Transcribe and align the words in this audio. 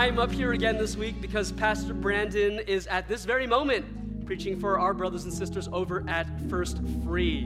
I'm 0.00 0.18
up 0.18 0.32
here 0.32 0.52
again 0.52 0.78
this 0.78 0.96
week 0.96 1.20
because 1.20 1.52
Pastor 1.52 1.92
Brandon 1.92 2.60
is 2.60 2.86
at 2.86 3.06
this 3.06 3.26
very 3.26 3.46
moment 3.46 4.24
preaching 4.24 4.58
for 4.58 4.78
our 4.78 4.94
brothers 4.94 5.24
and 5.24 5.32
sisters 5.32 5.68
over 5.74 6.08
at 6.08 6.26
First 6.48 6.80
Free. 7.04 7.42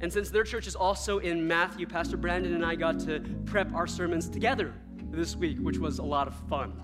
And 0.00 0.10
since 0.10 0.30
their 0.30 0.42
church 0.42 0.66
is 0.66 0.74
also 0.74 1.18
in 1.18 1.46
Matthew, 1.46 1.86
Pastor 1.86 2.16
Brandon 2.16 2.54
and 2.54 2.64
I 2.64 2.76
got 2.76 2.98
to 3.00 3.20
prep 3.44 3.74
our 3.74 3.86
sermons 3.86 4.30
together 4.30 4.72
this 5.10 5.36
week, 5.36 5.58
which 5.58 5.76
was 5.76 5.98
a 5.98 6.02
lot 6.02 6.26
of 6.26 6.34
fun. 6.48 6.80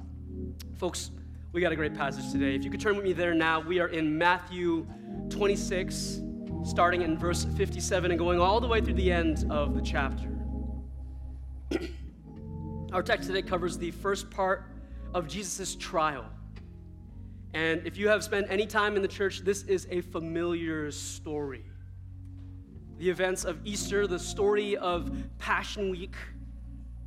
Folks, 0.76 1.10
we 1.52 1.62
got 1.62 1.72
a 1.72 1.76
great 1.76 1.94
passage 1.94 2.30
today. 2.30 2.54
If 2.54 2.62
you 2.62 2.70
could 2.70 2.80
turn 2.80 2.94
with 2.94 3.04
me 3.06 3.14
there 3.14 3.32
now, 3.32 3.60
we 3.60 3.80
are 3.80 3.88
in 3.88 4.18
Matthew 4.18 4.86
26, 5.30 6.20
starting 6.64 7.00
in 7.00 7.16
verse 7.16 7.46
57 7.56 8.10
and 8.10 8.18
going 8.18 8.40
all 8.40 8.60
the 8.60 8.68
way 8.68 8.82
through 8.82 8.92
the 8.92 9.10
end 9.10 9.50
of 9.50 9.74
the 9.74 9.80
chapter. 9.80 10.28
Our 12.92 13.02
text 13.02 13.28
today 13.28 13.40
covers 13.40 13.78
the 13.78 13.90
first 13.90 14.30
part 14.30 14.66
of 15.14 15.28
Jesus' 15.28 15.74
trial. 15.76 16.24
And 17.54 17.86
if 17.86 17.98
you 17.98 18.08
have 18.08 18.24
spent 18.24 18.46
any 18.48 18.66
time 18.66 18.96
in 18.96 19.02
the 19.02 19.08
church, 19.08 19.40
this 19.40 19.62
is 19.64 19.86
a 19.90 20.00
familiar 20.00 20.90
story. 20.90 21.64
The 22.98 23.10
events 23.10 23.44
of 23.44 23.58
Easter, 23.64 24.06
the 24.06 24.18
story 24.18 24.76
of 24.76 25.12
Passion 25.38 25.90
Week, 25.90 26.14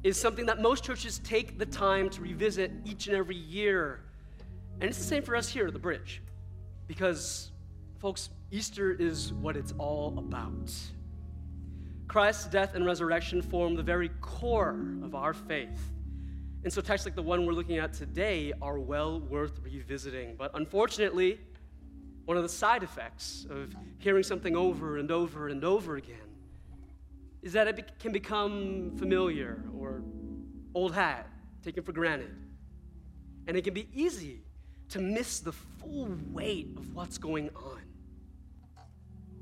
is 0.03 0.19
something 0.19 0.45
that 0.45 0.61
most 0.61 0.83
churches 0.83 1.19
take 1.19 1.57
the 1.57 1.65
time 1.65 2.09
to 2.11 2.21
revisit 2.21 2.71
each 2.85 3.07
and 3.07 3.15
every 3.15 3.37
year. 3.37 4.01
And 4.79 4.89
it's 4.89 4.99
the 4.99 5.03
same 5.03 5.23
for 5.23 5.35
us 5.35 5.49
here 5.49 5.65
at 5.67 5.73
the 5.73 5.79
bridge. 5.79 6.21
Because, 6.85 7.51
folks, 7.97 8.29
Easter 8.51 8.91
is 8.91 9.33
what 9.33 9.57
it's 9.57 9.73
all 9.79 10.15
about. 10.19 10.71
Christ's 12.07 12.45
death 12.45 12.75
and 12.75 12.85
resurrection 12.85 13.41
form 13.41 13.75
the 13.75 13.81
very 13.81 14.09
core 14.21 14.79
of 15.01 15.15
our 15.15 15.33
faith. 15.33 15.94
And 16.65 16.73
so, 16.73 16.81
texts 16.81 17.05
like 17.05 17.13
the 17.13 17.21
one 17.21 17.45
we're 17.45 17.53
looking 17.53 17.77
at 17.77 17.93
today 17.93 18.51
are 18.59 18.79
well 18.79 19.19
worth 19.19 19.59
revisiting. 19.61 20.33
But 20.35 20.49
unfortunately, 20.55 21.39
one 22.25 22.37
of 22.37 22.43
the 22.43 22.49
side 22.49 22.81
effects 22.81 23.45
of 23.51 23.71
hearing 23.99 24.23
something 24.23 24.55
over 24.55 24.97
and 24.97 25.11
over 25.11 25.47
and 25.49 25.63
over 25.63 25.97
again 25.97 26.17
is 27.43 27.53
that 27.53 27.67
it 27.67 27.99
can 27.99 28.11
become 28.11 28.97
familiar 28.97 29.63
or 29.77 30.01
old 30.73 30.95
hat, 30.95 31.29
taken 31.63 31.83
for 31.83 31.91
granted. 31.91 32.35
And 33.45 33.55
it 33.55 33.63
can 33.63 33.75
be 33.75 33.87
easy 33.93 34.41
to 34.89 34.99
miss 34.99 35.41
the 35.41 35.51
full 35.51 36.17
weight 36.31 36.69
of 36.77 36.95
what's 36.95 37.19
going 37.19 37.51
on. 37.55 37.81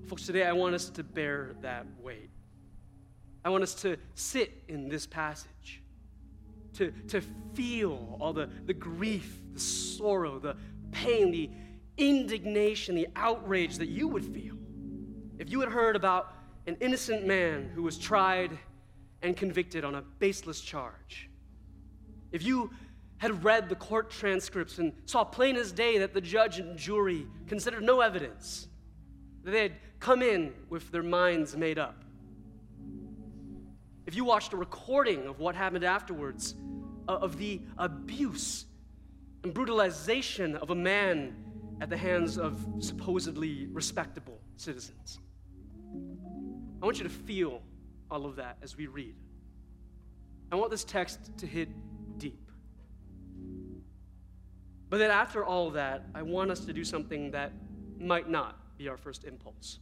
Folks, 0.07 0.25
today 0.25 0.43
I 0.43 0.51
want 0.51 0.75
us 0.75 0.89
to 0.89 1.03
bear 1.03 1.55
that 1.61 1.85
weight. 2.01 2.29
I 3.45 3.49
want 3.49 3.63
us 3.63 3.75
to 3.75 3.95
sit 4.13 4.61
in 4.67 4.89
this 4.89 5.07
passage, 5.07 5.82
to, 6.73 6.91
to 7.07 7.21
feel 7.53 8.17
all 8.19 8.33
the, 8.33 8.49
the 8.65 8.73
grief, 8.73 9.39
the 9.53 9.59
sorrow, 9.59 10.39
the 10.39 10.55
pain, 10.91 11.31
the 11.31 11.49
indignation, 11.97 12.95
the 12.95 13.07
outrage 13.15 13.77
that 13.77 13.89
you 13.89 14.07
would 14.07 14.25
feel 14.25 14.55
if 15.39 15.51
you 15.51 15.59
had 15.59 15.69
heard 15.69 15.95
about 15.95 16.33
an 16.67 16.77
innocent 16.79 17.25
man 17.25 17.69
who 17.73 17.83
was 17.83 17.97
tried 17.97 18.57
and 19.21 19.35
convicted 19.35 19.83
on 19.83 19.95
a 19.95 20.01
baseless 20.19 20.61
charge. 20.61 21.29
If 22.31 22.43
you 22.43 22.71
had 23.17 23.43
read 23.43 23.69
the 23.69 23.75
court 23.75 24.09
transcripts 24.09 24.79
and 24.79 24.93
saw 25.05 25.23
plain 25.23 25.55
as 25.55 25.71
day 25.71 25.97
that 25.99 26.13
the 26.13 26.21
judge 26.21 26.59
and 26.59 26.77
jury 26.77 27.27
considered 27.47 27.83
no 27.83 28.01
evidence, 28.01 28.67
that 29.43 29.51
they 29.51 29.63
had 29.63 29.73
come 29.99 30.21
in 30.21 30.53
with 30.69 30.91
their 30.91 31.03
minds 31.03 31.55
made 31.55 31.79
up. 31.79 32.02
If 34.05 34.15
you 34.15 34.25
watched 34.25 34.53
a 34.53 34.57
recording 34.57 35.27
of 35.27 35.39
what 35.39 35.55
happened 35.55 35.83
afterwards, 35.83 36.55
uh, 37.07 37.13
of 37.13 37.37
the 37.37 37.61
abuse 37.77 38.65
and 39.43 39.53
brutalization 39.53 40.55
of 40.55 40.69
a 40.69 40.75
man 40.75 41.35
at 41.81 41.89
the 41.89 41.97
hands 41.97 42.37
of 42.37 42.65
supposedly 42.79 43.67
respectable 43.71 44.39
citizens. 44.55 45.19
I 46.81 46.85
want 46.85 46.97
you 46.97 47.03
to 47.03 47.09
feel 47.09 47.61
all 48.09 48.25
of 48.25 48.37
that 48.37 48.57
as 48.61 48.77
we 48.77 48.87
read. 48.87 49.15
I 50.51 50.55
want 50.55 50.71
this 50.71 50.83
text 50.83 51.37
to 51.37 51.47
hit 51.47 51.69
deep. 52.17 52.51
But 54.89 54.97
then, 54.97 55.09
after 55.09 55.43
all 55.43 55.71
that, 55.71 56.05
I 56.13 56.21
want 56.21 56.51
us 56.51 56.59
to 56.65 56.73
do 56.73 56.83
something 56.83 57.31
that 57.31 57.51
might 57.99 58.29
not 58.29 58.77
be 58.77 58.87
our 58.87 58.97
first 58.97 59.23
impulse. 59.23 59.79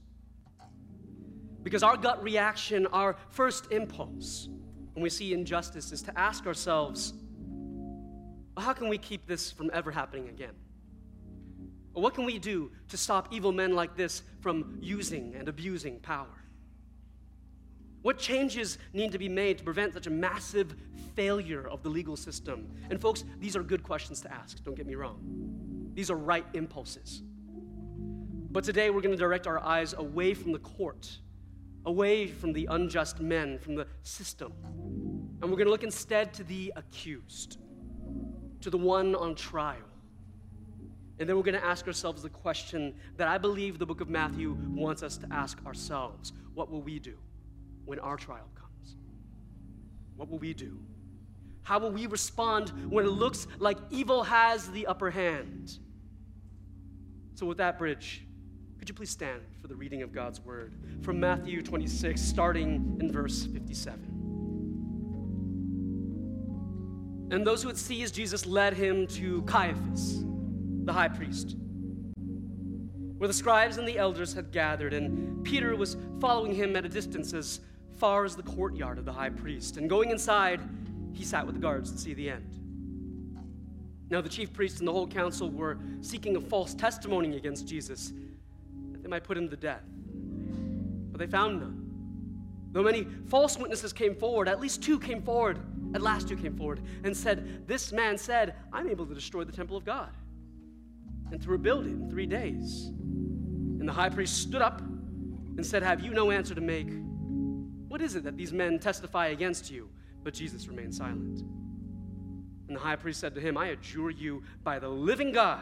Because 1.63 1.83
our 1.83 1.97
gut 1.97 2.23
reaction, 2.23 2.87
our 2.87 3.15
first 3.29 3.71
impulse 3.71 4.49
when 4.93 5.03
we 5.03 5.09
see 5.09 5.33
injustice 5.33 5.91
is 5.91 6.01
to 6.03 6.19
ask 6.19 6.45
ourselves, 6.45 7.13
well, 8.55 8.65
how 8.65 8.73
can 8.73 8.89
we 8.89 8.97
keep 8.97 9.25
this 9.25 9.51
from 9.51 9.69
ever 9.73 9.91
happening 9.91 10.29
again? 10.29 10.53
Or 11.93 12.01
what 12.01 12.13
can 12.13 12.25
we 12.25 12.39
do 12.39 12.71
to 12.89 12.97
stop 12.97 13.29
evil 13.31 13.51
men 13.51 13.73
like 13.73 13.95
this 13.95 14.23
from 14.39 14.77
using 14.81 15.35
and 15.35 15.47
abusing 15.47 15.99
power? 15.99 16.27
What 18.01 18.17
changes 18.17 18.77
need 18.93 19.11
to 19.11 19.19
be 19.19 19.29
made 19.29 19.59
to 19.59 19.63
prevent 19.63 19.93
such 19.93 20.07
a 20.07 20.09
massive 20.09 20.75
failure 21.15 21.67
of 21.67 21.83
the 21.83 21.89
legal 21.89 22.17
system? 22.17 22.69
And, 22.89 22.99
folks, 22.99 23.23
these 23.39 23.55
are 23.55 23.61
good 23.61 23.83
questions 23.83 24.21
to 24.21 24.33
ask, 24.33 24.63
don't 24.63 24.75
get 24.75 24.87
me 24.87 24.95
wrong. 24.95 25.91
These 25.93 26.09
are 26.09 26.15
right 26.15 26.45
impulses. 26.53 27.21
But 28.49 28.63
today 28.63 28.89
we're 28.89 29.01
going 29.01 29.15
to 29.15 29.17
direct 29.17 29.47
our 29.47 29.59
eyes 29.59 29.93
away 29.93 30.33
from 30.33 30.51
the 30.51 30.59
court, 30.59 31.09
away 31.85 32.27
from 32.27 32.53
the 32.53 32.67
unjust 32.69 33.19
men, 33.19 33.57
from 33.59 33.75
the 33.75 33.87
system. 34.03 34.53
And 35.41 35.49
we're 35.49 35.57
going 35.57 35.65
to 35.65 35.71
look 35.71 35.83
instead 35.83 36.33
to 36.35 36.43
the 36.43 36.71
accused, 36.75 37.57
to 38.61 38.69
the 38.69 38.77
one 38.77 39.15
on 39.15 39.35
trial. 39.35 39.77
And 41.19 41.29
then 41.29 41.35
we're 41.35 41.43
going 41.43 41.59
to 41.59 41.65
ask 41.65 41.85
ourselves 41.87 42.23
the 42.23 42.29
question 42.29 42.95
that 43.17 43.27
I 43.27 43.37
believe 43.37 43.77
the 43.77 43.85
book 43.85 44.01
of 44.01 44.09
Matthew 44.09 44.57
wants 44.69 45.03
us 45.03 45.17
to 45.17 45.27
ask 45.31 45.63
ourselves 45.65 46.33
What 46.53 46.71
will 46.71 46.81
we 46.81 46.99
do 46.99 47.17
when 47.85 47.99
our 47.99 48.17
trial 48.17 48.49
comes? 48.55 48.95
What 50.15 50.29
will 50.29 50.39
we 50.39 50.53
do? 50.53 50.79
How 51.63 51.79
will 51.79 51.91
we 51.91 52.07
respond 52.07 52.69
when 52.89 53.05
it 53.05 53.09
looks 53.09 53.47
like 53.59 53.77
evil 53.91 54.23
has 54.23 54.69
the 54.71 54.87
upper 54.87 55.11
hand? 55.11 55.77
So, 57.35 57.45
with 57.45 57.57
that 57.57 57.77
bridge, 57.77 58.23
could 58.81 58.89
you 58.89 58.95
please 58.95 59.11
stand 59.11 59.41
for 59.61 59.67
the 59.67 59.75
reading 59.75 60.01
of 60.01 60.11
God's 60.11 60.41
word 60.41 60.73
from 61.03 61.19
Matthew 61.19 61.61
26, 61.61 62.19
starting 62.19 62.97
in 62.99 63.11
verse 63.11 63.45
57? 63.45 63.93
And 67.29 67.45
those 67.45 67.61
who 67.61 67.67
had 67.67 67.77
seized 67.77 68.15
Jesus 68.15 68.47
led 68.47 68.73
him 68.73 69.05
to 69.09 69.43
Caiaphas 69.43 70.23
the 70.83 70.91
high 70.91 71.09
priest, 71.09 71.55
where 73.19 73.27
the 73.27 73.33
scribes 73.35 73.77
and 73.77 73.87
the 73.87 73.99
elders 73.99 74.33
had 74.33 74.51
gathered, 74.51 74.95
and 74.95 75.45
Peter 75.45 75.75
was 75.75 75.95
following 76.19 76.51
him 76.51 76.75
at 76.75 76.83
a 76.83 76.89
distance 76.89 77.33
as 77.35 77.59
far 77.97 78.25
as 78.25 78.35
the 78.35 78.41
courtyard 78.41 78.97
of 78.97 79.05
the 79.05 79.13
high 79.13 79.29
priest. 79.29 79.77
And 79.77 79.87
going 79.87 80.09
inside, 80.09 80.59
he 81.13 81.23
sat 81.23 81.45
with 81.45 81.53
the 81.53 81.61
guards 81.61 81.91
to 81.91 81.99
see 81.99 82.15
the 82.15 82.31
end. 82.31 82.57
Now, 84.09 84.21
the 84.21 84.29
chief 84.29 84.51
priests 84.51 84.79
and 84.79 84.87
the 84.87 84.91
whole 84.91 85.05
council 85.05 85.51
were 85.51 85.77
seeking 86.01 86.35
a 86.35 86.41
false 86.41 86.73
testimony 86.73 87.37
against 87.37 87.67
Jesus 87.67 88.11
might 89.11 89.23
put 89.23 89.37
him 89.37 89.47
to 89.49 89.55
death. 89.55 89.83
But 91.11 91.19
they 91.19 91.27
found 91.27 91.59
none. 91.59 91.81
Though 92.71 92.83
many 92.83 93.05
false 93.27 93.57
witnesses 93.57 93.93
came 93.93 94.15
forward, 94.15 94.47
at 94.47 94.59
least 94.59 94.81
two 94.81 94.99
came 94.99 95.21
forward, 95.21 95.59
at 95.93 96.01
last 96.01 96.27
two 96.27 96.37
came 96.37 96.55
forward, 96.55 96.81
and 97.03 97.15
said, 97.15 97.67
This 97.67 97.91
man 97.91 98.17
said, 98.17 98.55
I'm 98.71 98.89
able 98.89 99.05
to 99.05 99.13
destroy 99.13 99.43
the 99.43 99.51
temple 99.51 99.77
of 99.77 99.85
God 99.85 100.09
and 101.31 101.41
to 101.41 101.49
rebuild 101.49 101.85
it 101.85 101.89
in 101.89 102.09
three 102.09 102.25
days. 102.25 102.87
And 102.87 103.87
the 103.87 103.93
high 103.93 104.09
priest 104.09 104.41
stood 104.41 104.61
up 104.61 104.81
and 104.81 105.65
said, 105.65 105.83
Have 105.83 105.99
you 105.99 106.11
no 106.11 106.31
answer 106.31 106.55
to 106.55 106.61
make? 106.61 106.87
What 107.87 108.01
is 108.01 108.15
it 108.15 108.23
that 108.23 108.37
these 108.37 108.53
men 108.53 108.79
testify 108.79 109.27
against 109.27 109.69
you? 109.69 109.89
But 110.23 110.33
Jesus 110.33 110.67
remained 110.67 110.95
silent. 110.95 111.41
And 112.67 112.77
the 112.77 112.79
high 112.79 112.95
priest 112.95 113.19
said 113.19 113.35
to 113.35 113.41
him, 113.41 113.57
I 113.57 113.67
adjure 113.67 114.11
you 114.11 114.43
by 114.63 114.79
the 114.79 114.87
living 114.87 115.33
God, 115.33 115.59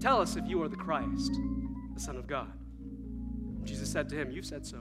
tell 0.00 0.22
us 0.22 0.36
if 0.36 0.46
you 0.46 0.62
are 0.62 0.68
the 0.68 0.76
Christ, 0.76 1.32
the 2.00 2.06
Son 2.06 2.16
of 2.16 2.26
God. 2.26 2.50
Jesus 3.62 3.90
said 3.90 4.08
to 4.08 4.16
him, 4.16 4.30
You've 4.30 4.46
said 4.46 4.66
so. 4.66 4.78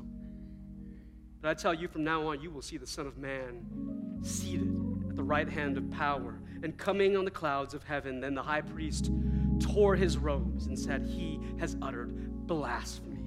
But 1.41 1.49
I 1.49 1.53
tell 1.53 1.73
you, 1.73 1.89
from 1.89 2.05
now 2.05 2.27
on, 2.29 2.39
you 2.41 2.49
will 2.49 2.61
see 2.61 2.77
the 2.77 2.87
Son 2.87 3.07
of 3.07 3.17
Man 3.17 4.19
seated 4.21 4.73
at 5.09 5.17
the 5.17 5.23
right 5.23 5.47
hand 5.47 5.77
of 5.77 5.89
power 5.91 6.39
and 6.63 6.77
coming 6.77 7.17
on 7.17 7.25
the 7.25 7.31
clouds 7.31 7.73
of 7.73 7.83
heaven. 7.83 8.21
Then 8.21 8.35
the 8.35 8.41
high 8.41 8.61
priest 8.61 9.11
tore 9.59 9.97
his 9.97 10.17
robes 10.17 10.67
and 10.67 10.79
said, 10.79 11.05
He 11.05 11.41
has 11.59 11.75
uttered 11.81 12.47
blasphemy. 12.47 13.21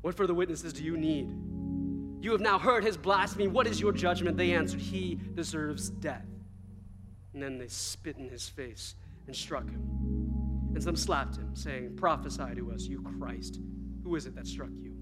What 0.00 0.16
further 0.16 0.34
witnesses 0.34 0.72
do 0.72 0.82
you 0.82 0.96
need? 0.96 1.28
You 2.20 2.32
have 2.32 2.40
now 2.40 2.58
heard 2.58 2.82
his 2.82 2.96
blasphemy. 2.96 3.46
What 3.46 3.68
is 3.68 3.80
your 3.80 3.92
judgment? 3.92 4.36
They 4.36 4.54
answered, 4.54 4.80
He 4.80 5.20
deserves 5.34 5.88
death. 5.88 6.26
And 7.32 7.40
then 7.40 7.58
they 7.58 7.68
spit 7.68 8.16
in 8.16 8.28
his 8.28 8.48
face 8.48 8.96
and 9.28 9.36
struck 9.36 9.70
him. 9.70 10.41
And 10.74 10.82
some 10.82 10.96
slapped 10.96 11.36
him, 11.36 11.54
saying, 11.54 11.96
Prophesy 11.96 12.54
to 12.56 12.72
us, 12.72 12.86
you 12.86 13.02
Christ. 13.18 13.60
Who 14.04 14.16
is 14.16 14.26
it 14.26 14.34
that 14.34 14.46
struck 14.46 14.70
you? 14.80 14.96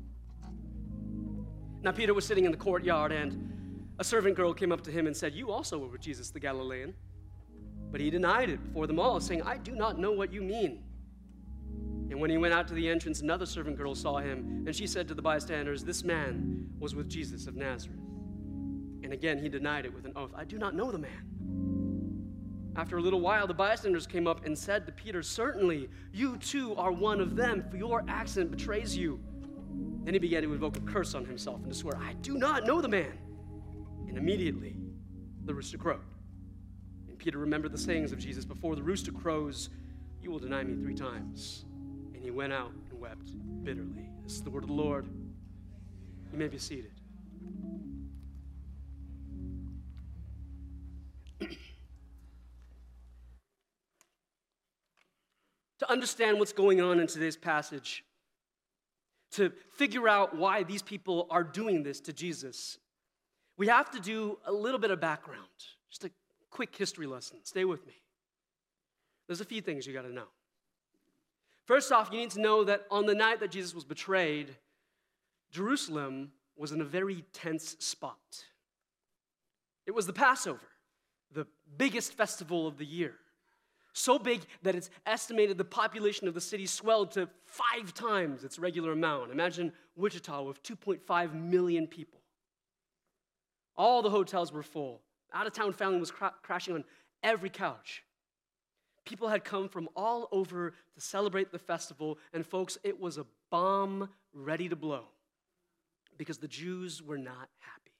Now, 1.82 1.93
Peter 1.93 2.12
was 2.12 2.26
sitting 2.26 2.44
in 2.44 2.50
the 2.50 2.58
courtyard, 2.58 3.12
and 3.12 3.88
a 3.99 4.05
servant 4.05 4.37
girl 4.37 4.52
came 4.52 4.72
up 4.72 4.82
to 4.82 4.90
him 4.90 5.06
and 5.06 5.17
said, 5.17 5.34
You 5.34 5.50
also 5.50 5.78
were 5.78 5.88
with 5.88 6.00
Jesus 6.00 6.31
the 6.31 6.40
Galilean. 6.40 6.94
But 7.90 8.00
he 8.00 8.11
denied 8.11 8.50
it 8.50 8.64
before 8.64 8.87
them 8.87 9.00
all, 9.00 9.20
saying, 9.20 9.43
I 9.43 9.56
do 9.56 9.75
not 9.75 9.99
know 9.99 10.12
what 10.12 10.32
you 10.32 10.43
mean. 10.43 10.84
And 12.11 12.20
when 12.20 12.31
he 12.31 12.38
went 12.38 12.52
out 12.52 12.66
to 12.69 12.75
the 12.75 12.88
entrance, 12.88 13.20
another 13.20 13.46
servant 13.46 13.76
girl 13.76 13.94
saw 13.94 14.19
him, 14.19 14.64
and 14.66 14.75
she 14.75 14.87
said 14.87 15.06
to 15.08 15.14
the 15.14 15.23
bystanders, 15.23 15.84
This 15.84 16.02
man 16.02 16.69
was 16.78 16.94
with 16.94 17.08
Jesus 17.08 17.46
of 17.46 17.56
Nazareth. 17.56 17.99
And 19.02 19.12
again 19.12 19.38
he 19.38 19.49
denied 19.49 19.87
it 19.87 19.94
with 19.94 20.05
an 20.05 20.12
oath, 20.16 20.32
I 20.37 20.44
do 20.44 20.58
not 20.58 20.75
know 20.75 20.90
the 20.90 20.99
man. 20.99 21.69
After 22.76 22.99
a 22.99 23.02
little 23.02 23.20
while, 23.20 23.46
the 23.46 23.55
bystanders 23.55 24.06
came 24.06 24.26
up 24.26 24.44
and 24.46 24.56
said 24.56 24.87
to 24.87 24.93
Peter, 24.93 25.22
Certainly, 25.22 25.88
you 26.12 26.37
too 26.37 26.75
are 26.76 26.93
one 26.93 27.20
of 27.20 27.37
them, 27.37 27.64
for 27.69 27.76
your 27.76 28.05
accent 28.08 28.50
betrays 28.50 28.96
you. 28.96 29.20
Then 30.05 30.14
he 30.14 30.20
began 30.20 30.43
to 30.43 30.52
invoke 30.52 30.76
a 30.76 30.81
curse 30.81 31.14
on 31.14 31.25
himself 31.25 31.61
and 31.62 31.72
to 31.72 31.76
swear, 31.76 31.96
I 31.96 32.14
do 32.14 32.38
not 32.38 32.67
know 32.67 32.81
the 32.81 32.88
man. 32.88 33.19
And 34.08 34.17
immediately 34.17 34.76
the 35.44 35.55
rooster 35.55 35.78
crowed. 35.78 36.00
And 37.08 37.19
Peter 37.19 37.38
remembered 37.38 37.72
the 37.72 37.78
sayings 37.78 38.12
of 38.12 38.19
Jesus 38.19 38.44
Before 38.44 38.76
the 38.76 38.82
rooster 38.82 39.12
crows, 39.12 39.70
you 40.23 40.31
will 40.31 40.38
deny 40.38 40.62
me 40.62 40.75
three 40.75 40.94
times. 40.94 41.64
And 42.14 42.23
he 42.23 42.31
went 42.31 42.52
out 42.52 42.73
and 42.90 43.00
wept 43.00 43.32
bitterly. 43.64 44.08
This 44.23 44.34
is 44.34 44.43
the 44.43 44.50
word 44.50 44.62
of 44.62 44.69
the 44.69 44.75
Lord. 44.75 45.06
You 46.32 46.38
may 46.38 46.49
be 46.49 46.58
seated. 46.58 46.93
To 55.80 55.90
understand 55.90 56.38
what's 56.38 56.52
going 56.52 56.80
on 56.80 57.00
in 57.00 57.06
today's 57.06 57.36
passage, 57.36 58.04
to 59.32 59.50
figure 59.76 60.08
out 60.08 60.36
why 60.36 60.62
these 60.62 60.82
people 60.82 61.26
are 61.30 61.42
doing 61.42 61.82
this 61.82 62.00
to 62.00 62.12
Jesus, 62.12 62.78
we 63.56 63.66
have 63.66 63.90
to 63.90 64.00
do 64.00 64.38
a 64.44 64.52
little 64.52 64.78
bit 64.78 64.90
of 64.90 65.00
background, 65.00 65.46
just 65.90 66.04
a 66.04 66.10
quick 66.50 66.76
history 66.76 67.06
lesson. 67.06 67.38
Stay 67.44 67.64
with 67.64 67.86
me. 67.86 67.94
There's 69.26 69.40
a 69.40 69.44
few 69.44 69.62
things 69.62 69.86
you 69.86 69.94
got 69.94 70.02
to 70.02 70.12
know. 70.12 70.28
First 71.64 71.92
off, 71.92 72.10
you 72.12 72.18
need 72.18 72.30
to 72.30 72.40
know 72.40 72.64
that 72.64 72.84
on 72.90 73.06
the 73.06 73.14
night 73.14 73.40
that 73.40 73.50
Jesus 73.50 73.74
was 73.74 73.84
betrayed, 73.84 74.54
Jerusalem 75.50 76.32
was 76.56 76.72
in 76.72 76.80
a 76.82 76.84
very 76.84 77.24
tense 77.32 77.76
spot. 77.78 78.44
It 79.86 79.92
was 79.92 80.06
the 80.06 80.12
Passover, 80.12 80.60
the 81.32 81.46
biggest 81.78 82.12
festival 82.12 82.66
of 82.66 82.76
the 82.76 82.84
year. 82.84 83.14
So 83.92 84.19
big 84.19 84.42
that 84.62 84.75
it's 84.75 84.90
estimated 85.06 85.58
the 85.58 85.64
population 85.64 86.28
of 86.28 86.34
the 86.34 86.40
city 86.40 86.66
swelled 86.66 87.12
to 87.12 87.28
five 87.44 87.92
times 87.92 88.44
its 88.44 88.58
regular 88.58 88.92
amount. 88.92 89.32
Imagine 89.32 89.72
Wichita 89.96 90.42
with 90.42 90.62
2.5 90.62 91.34
million 91.34 91.87
people. 91.87 92.20
All 93.76 94.02
the 94.02 94.10
hotels 94.10 94.52
were 94.52 94.62
full. 94.62 95.00
Out 95.32 95.46
of 95.46 95.52
town 95.52 95.72
family 95.72 95.98
was 95.98 96.10
cra- 96.10 96.34
crashing 96.42 96.75
on 96.75 96.84
every 97.22 97.50
couch. 97.50 98.04
People 99.04 99.28
had 99.28 99.44
come 99.44 99.69
from 99.69 99.88
all 99.96 100.28
over 100.31 100.70
to 100.94 101.00
celebrate 101.00 101.50
the 101.50 101.58
festival, 101.58 102.19
and 102.32 102.46
folks, 102.46 102.78
it 102.84 103.00
was 103.00 103.19
a 103.19 103.26
bomb 103.50 104.08
ready 104.32 104.69
to 104.69 104.76
blow 104.76 105.04
because 106.16 106.38
the 106.38 106.48
Jews 106.48 107.02
were 107.02 107.19
not 107.19 107.48
happy. 107.58 107.92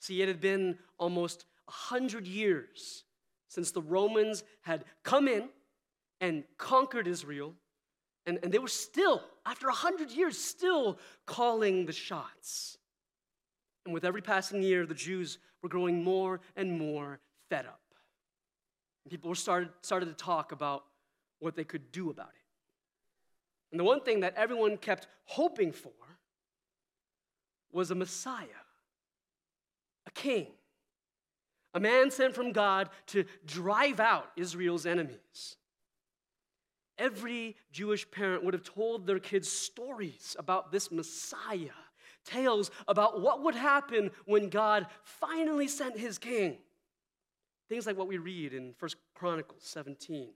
See, 0.00 0.20
it 0.20 0.28
had 0.28 0.40
been 0.40 0.78
almost 0.98 1.44
a 1.68 1.70
hundred 1.70 2.26
years 2.26 3.04
since 3.50 3.72
the 3.72 3.82
Romans 3.82 4.44
had 4.62 4.84
come 5.02 5.26
in 5.26 5.48
and 6.20 6.44
conquered 6.56 7.08
Israel, 7.08 7.52
and, 8.24 8.38
and 8.44 8.52
they 8.52 8.60
were 8.60 8.68
still, 8.68 9.22
after 9.44 9.68
a 9.68 9.74
hundred 9.74 10.12
years, 10.12 10.38
still 10.38 10.98
calling 11.26 11.84
the 11.84 11.92
shots. 11.92 12.78
And 13.84 13.92
with 13.92 14.04
every 14.04 14.22
passing 14.22 14.62
year, 14.62 14.86
the 14.86 14.94
Jews 14.94 15.38
were 15.62 15.68
growing 15.68 16.04
more 16.04 16.40
and 16.54 16.78
more 16.78 17.18
fed 17.48 17.66
up. 17.66 17.80
People 19.08 19.30
were 19.30 19.34
started, 19.34 19.70
started 19.82 20.06
to 20.06 20.14
talk 20.14 20.52
about 20.52 20.84
what 21.40 21.56
they 21.56 21.64
could 21.64 21.90
do 21.90 22.10
about 22.10 22.28
it. 22.28 22.44
And 23.72 23.80
the 23.80 23.84
one 23.84 24.00
thing 24.00 24.20
that 24.20 24.36
everyone 24.36 24.76
kept 24.76 25.08
hoping 25.24 25.72
for 25.72 25.90
was 27.72 27.90
a 27.90 27.96
Messiah, 27.96 28.46
a 30.06 30.10
king, 30.12 30.46
a 31.74 31.80
man 31.80 32.10
sent 32.10 32.34
from 32.34 32.52
God 32.52 32.90
to 33.08 33.24
drive 33.46 34.00
out 34.00 34.30
Israel's 34.36 34.86
enemies. 34.86 35.56
Every 36.98 37.56
Jewish 37.72 38.10
parent 38.10 38.44
would 38.44 38.54
have 38.54 38.62
told 38.62 39.06
their 39.06 39.18
kids 39.18 39.50
stories 39.50 40.36
about 40.38 40.70
this 40.70 40.90
Messiah, 40.90 41.70
tales 42.24 42.70
about 42.86 43.22
what 43.22 43.42
would 43.42 43.54
happen 43.54 44.10
when 44.26 44.50
God 44.50 44.86
finally 45.02 45.68
sent 45.68 45.98
his 45.98 46.18
king. 46.18 46.58
Things 47.68 47.86
like 47.86 47.96
what 47.96 48.08
we 48.08 48.18
read 48.18 48.52
in 48.52 48.74
1 48.78 48.90
Chronicles 49.14 49.62
17. 49.62 50.30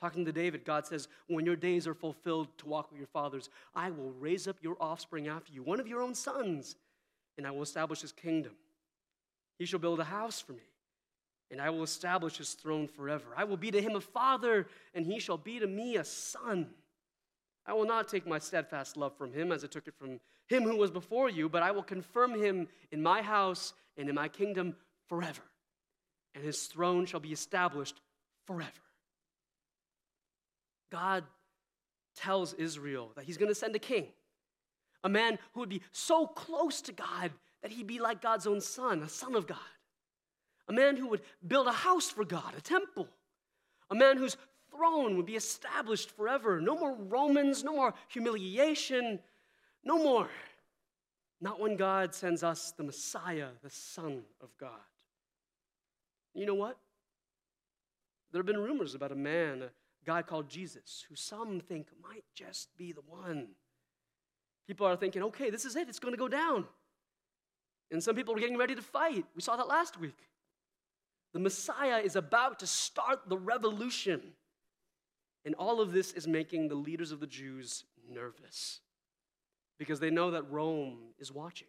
Talking 0.00 0.24
to 0.24 0.32
David, 0.32 0.64
God 0.64 0.86
says, 0.86 1.08
When 1.28 1.46
your 1.46 1.56
days 1.56 1.86
are 1.86 1.94
fulfilled 1.94 2.48
to 2.58 2.66
walk 2.66 2.90
with 2.90 2.98
your 2.98 3.08
fathers, 3.08 3.48
I 3.74 3.90
will 3.90 4.10
raise 4.12 4.48
up 4.48 4.56
your 4.60 4.76
offspring 4.80 5.28
after 5.28 5.52
you, 5.52 5.62
one 5.62 5.80
of 5.80 5.86
your 5.86 6.02
own 6.02 6.14
sons, 6.14 6.76
and 7.38 7.46
I 7.46 7.50
will 7.50 7.62
establish 7.62 8.00
his 8.00 8.12
kingdom. 8.12 8.52
He 9.58 9.66
shall 9.66 9.78
build 9.78 10.00
a 10.00 10.04
house 10.04 10.40
for 10.40 10.52
me, 10.52 10.68
and 11.50 11.60
I 11.60 11.70
will 11.70 11.82
establish 11.82 12.36
his 12.36 12.52
throne 12.54 12.88
forever. 12.88 13.26
I 13.36 13.44
will 13.44 13.56
be 13.56 13.70
to 13.70 13.80
him 13.80 13.96
a 13.96 14.00
father, 14.00 14.66
and 14.94 15.06
he 15.06 15.18
shall 15.18 15.38
be 15.38 15.58
to 15.58 15.66
me 15.66 15.96
a 15.96 16.04
son. 16.04 16.68
I 17.64 17.72
will 17.72 17.86
not 17.86 18.08
take 18.08 18.26
my 18.26 18.38
steadfast 18.38 18.96
love 18.96 19.16
from 19.16 19.32
him 19.32 19.50
as 19.50 19.64
I 19.64 19.66
took 19.66 19.88
it 19.88 19.94
from 19.98 20.20
him 20.48 20.62
who 20.62 20.76
was 20.76 20.90
before 20.90 21.28
you, 21.28 21.48
but 21.48 21.62
I 21.62 21.72
will 21.72 21.82
confirm 21.82 22.40
him 22.40 22.68
in 22.92 23.02
my 23.02 23.22
house 23.22 23.72
and 23.96 24.08
in 24.08 24.14
my 24.14 24.28
kingdom 24.28 24.76
forever 25.08 25.42
and 26.36 26.44
his 26.44 26.66
throne 26.66 27.06
shall 27.06 27.18
be 27.18 27.32
established 27.32 28.00
forever. 28.46 28.70
God 30.92 31.24
tells 32.14 32.52
Israel 32.52 33.10
that 33.16 33.24
he's 33.24 33.38
going 33.38 33.48
to 33.48 33.54
send 33.54 33.74
a 33.74 33.80
king, 33.80 34.08
a 35.02 35.08
man 35.08 35.38
who 35.52 35.60
would 35.60 35.68
be 35.70 35.82
so 35.92 36.26
close 36.26 36.82
to 36.82 36.92
God 36.92 37.32
that 37.62 37.72
he'd 37.72 37.86
be 37.86 37.98
like 37.98 38.22
God's 38.22 38.46
own 38.46 38.60
son, 38.60 39.02
a 39.02 39.08
son 39.08 39.34
of 39.34 39.46
God, 39.46 39.58
a 40.68 40.72
man 40.72 40.96
who 40.96 41.08
would 41.08 41.22
build 41.46 41.66
a 41.66 41.72
house 41.72 42.10
for 42.10 42.24
God, 42.24 42.54
a 42.56 42.60
temple, 42.60 43.08
a 43.90 43.94
man 43.94 44.16
whose 44.16 44.36
throne 44.70 45.16
would 45.16 45.26
be 45.26 45.36
established 45.36 46.10
forever. 46.10 46.60
No 46.60 46.76
more 46.76 46.94
Romans, 46.94 47.64
no 47.64 47.72
more 47.72 47.94
humiliation, 48.08 49.18
no 49.84 49.98
more. 49.98 50.28
Not 51.40 51.60
when 51.60 51.76
God 51.76 52.14
sends 52.14 52.42
us 52.42 52.72
the 52.76 52.82
Messiah, 52.82 53.48
the 53.62 53.70
Son 53.70 54.22
of 54.40 54.48
God. 54.58 54.70
You 56.34 56.46
know 56.46 56.54
what? 56.54 56.76
There 58.32 58.40
have 58.40 58.46
been 58.46 58.58
rumors 58.58 58.94
about 58.94 59.12
a 59.12 59.16
man, 59.16 59.62
a 59.62 59.70
guy 60.04 60.22
called 60.22 60.48
Jesus, 60.48 61.04
who 61.08 61.14
some 61.14 61.60
think 61.60 61.88
might 62.02 62.24
just 62.34 62.76
be 62.76 62.92
the 62.92 63.02
one. 63.06 63.48
People 64.66 64.86
are 64.86 64.96
thinking, 64.96 65.22
okay, 65.22 65.50
this 65.50 65.64
is 65.64 65.76
it, 65.76 65.88
it's 65.88 65.98
going 65.98 66.12
to 66.12 66.18
go 66.18 66.28
down. 66.28 66.64
And 67.90 68.02
some 68.02 68.16
people 68.16 68.34
are 68.34 68.40
getting 68.40 68.56
ready 68.56 68.74
to 68.74 68.82
fight. 68.82 69.24
We 69.34 69.42
saw 69.42 69.56
that 69.56 69.68
last 69.68 69.98
week. 69.98 70.18
The 71.32 71.38
Messiah 71.38 71.98
is 71.98 72.16
about 72.16 72.58
to 72.60 72.66
start 72.66 73.28
the 73.28 73.36
revolution. 73.36 74.22
And 75.44 75.54
all 75.54 75.80
of 75.80 75.92
this 75.92 76.12
is 76.12 76.26
making 76.26 76.68
the 76.68 76.74
leaders 76.74 77.12
of 77.12 77.20
the 77.20 77.26
Jews 77.26 77.84
nervous 78.10 78.80
because 79.78 80.00
they 80.00 80.10
know 80.10 80.30
that 80.32 80.50
Rome 80.50 80.98
is 81.18 81.30
watching. 81.30 81.68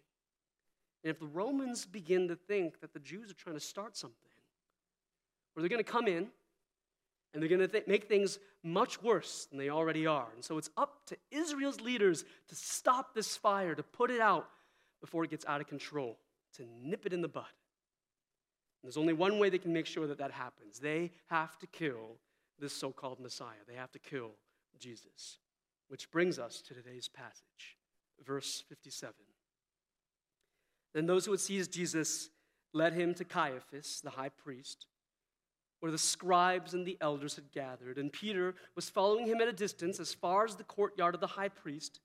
And 1.04 1.12
if 1.12 1.20
the 1.20 1.28
Romans 1.28 1.86
begin 1.86 2.28
to 2.30 2.36
think 2.36 2.80
that 2.82 2.94
the 2.94 3.00
Jews 3.00 3.30
are 3.30 3.36
trying 3.36 3.56
to 3.56 3.62
start 3.62 3.96
something, 3.96 4.18
or 5.56 5.62
they're 5.62 5.70
going 5.70 5.84
to 5.84 5.92
come 5.92 6.08
in 6.08 6.28
and 7.34 7.42
they're 7.42 7.50
going 7.50 7.62
to 7.62 7.68
th- 7.68 7.88
make 7.88 8.08
things 8.08 8.40
much 8.64 9.02
worse 9.04 9.46
than 9.46 9.58
they 9.60 9.70
already 9.70 10.08
are. 10.08 10.28
And 10.34 10.44
so 10.44 10.58
it's 10.58 10.70
up 10.78 11.06
to 11.08 11.18
Israel's 11.30 11.82
leaders 11.82 12.26
to 12.48 12.56
stop 12.56 13.14
this 13.14 13.36
fire, 13.36 13.76
to 13.76 13.84
put 13.84 14.12
it 14.12 14.22
out 14.22 14.48
before 15.02 15.24
it 15.24 15.30
gets 15.30 15.46
out 15.46 15.62
of 15.62 15.68
control, 15.68 16.18
to 16.56 16.64
nip 16.82 17.06
it 17.06 17.14
in 17.14 17.22
the 17.22 17.28
bud. 17.28 17.46
And 18.82 18.88
there's 18.88 18.98
only 18.98 19.14
one 19.14 19.40
way 19.40 19.50
they 19.50 19.58
can 19.58 19.74
make 19.74 19.86
sure 19.86 20.08
that 20.08 20.18
that 20.20 20.32
happens 20.32 20.80
they 20.80 21.12
have 21.28 21.58
to 21.60 21.68
kill 21.68 22.18
this 22.60 22.74
so 22.74 22.92
called 22.92 23.20
Messiah, 23.20 23.64
they 23.68 23.76
have 23.76 23.92
to 23.92 24.00
kill 24.00 24.32
Jesus. 24.80 25.38
Which 25.90 26.12
brings 26.12 26.38
us 26.38 26.62
to 26.64 26.74
today's 26.74 27.08
passage, 27.08 27.78
verse 28.26 28.64
57. 28.68 29.14
Then 30.94 31.06
those 31.06 31.26
who 31.26 31.32
had 31.32 31.40
seized 31.40 31.72
Jesus 31.72 32.30
led 32.74 32.94
him 32.94 33.14
to 33.14 33.24
Caiaphas, 33.24 34.02
the 34.02 34.10
high 34.10 34.30
priest 34.30 34.88
where 35.80 35.92
the 35.92 35.98
scribes 35.98 36.74
and 36.74 36.86
the 36.86 36.98
elders 37.02 37.36
had 37.36 37.52
gathered, 37.52 37.98
and 37.98 38.12
Peter 38.12 38.56
was 38.76 38.90
following 38.90 39.28
him 39.28 39.42
at 39.42 39.48
a 39.48 39.54
distance 39.54 40.00
as 40.00 40.14
far 40.14 40.46
as 40.46 40.56
the 40.56 40.64
courtyard 40.64 41.14
of 41.14 41.22
the 41.22 41.28
high 41.28 41.50
priest. 41.50 42.00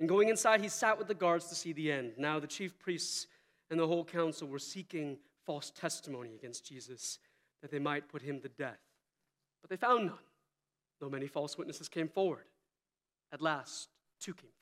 And 0.00 0.08
going 0.08 0.30
inside, 0.30 0.62
he 0.62 0.68
sat 0.68 0.98
with 0.98 1.08
the 1.08 1.14
guards 1.14 1.46
to 1.48 1.54
see 1.54 1.74
the 1.74 1.92
end. 1.92 2.14
Now 2.16 2.40
the 2.40 2.46
chief 2.46 2.78
priests 2.78 3.26
and 3.70 3.78
the 3.78 3.86
whole 3.86 4.04
council 4.04 4.48
were 4.48 4.58
seeking 4.58 5.18
false 5.44 5.70
testimony 5.70 6.34
against 6.34 6.66
Jesus 6.66 7.18
that 7.60 7.70
they 7.70 7.78
might 7.78 8.08
put 8.08 8.22
him 8.22 8.40
to 8.40 8.48
death. 8.48 8.80
But 9.60 9.68
they 9.68 9.76
found 9.76 10.06
none, 10.06 10.18
though 11.00 11.10
many 11.10 11.26
false 11.26 11.58
witnesses 11.58 11.88
came 11.88 12.08
forward. 12.08 12.46
At 13.30 13.42
last, 13.42 13.90
two 14.18 14.32
came 14.32 14.40
forward. 14.40 14.56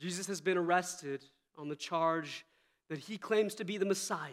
Jesus 0.00 0.26
has 0.26 0.40
been 0.40 0.56
arrested 0.56 1.24
on 1.58 1.68
the 1.68 1.76
charge 1.76 2.46
that 2.88 2.98
he 2.98 3.18
claims 3.18 3.54
to 3.56 3.64
be 3.64 3.78
the 3.78 3.86
Messiah 3.86 4.30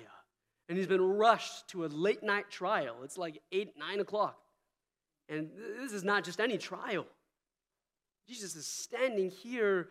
And 0.70 0.78
he's 0.78 0.88
been 0.88 1.02
rushed 1.02 1.68
to 1.70 1.86
a 1.86 1.88
late 1.88 2.24
night 2.24 2.50
trial. 2.50 2.98
It's 3.04 3.18
like 3.18 3.42
8, 3.52 3.74
9 3.78 4.00
o'clock. 4.00 4.38
And 5.28 5.50
this 5.80 5.92
is 5.92 6.04
not 6.04 6.24
just 6.24 6.40
any 6.40 6.58
trial. 6.58 7.06
Jesus 8.28 8.56
is 8.56 8.66
standing 8.66 9.30
here 9.30 9.90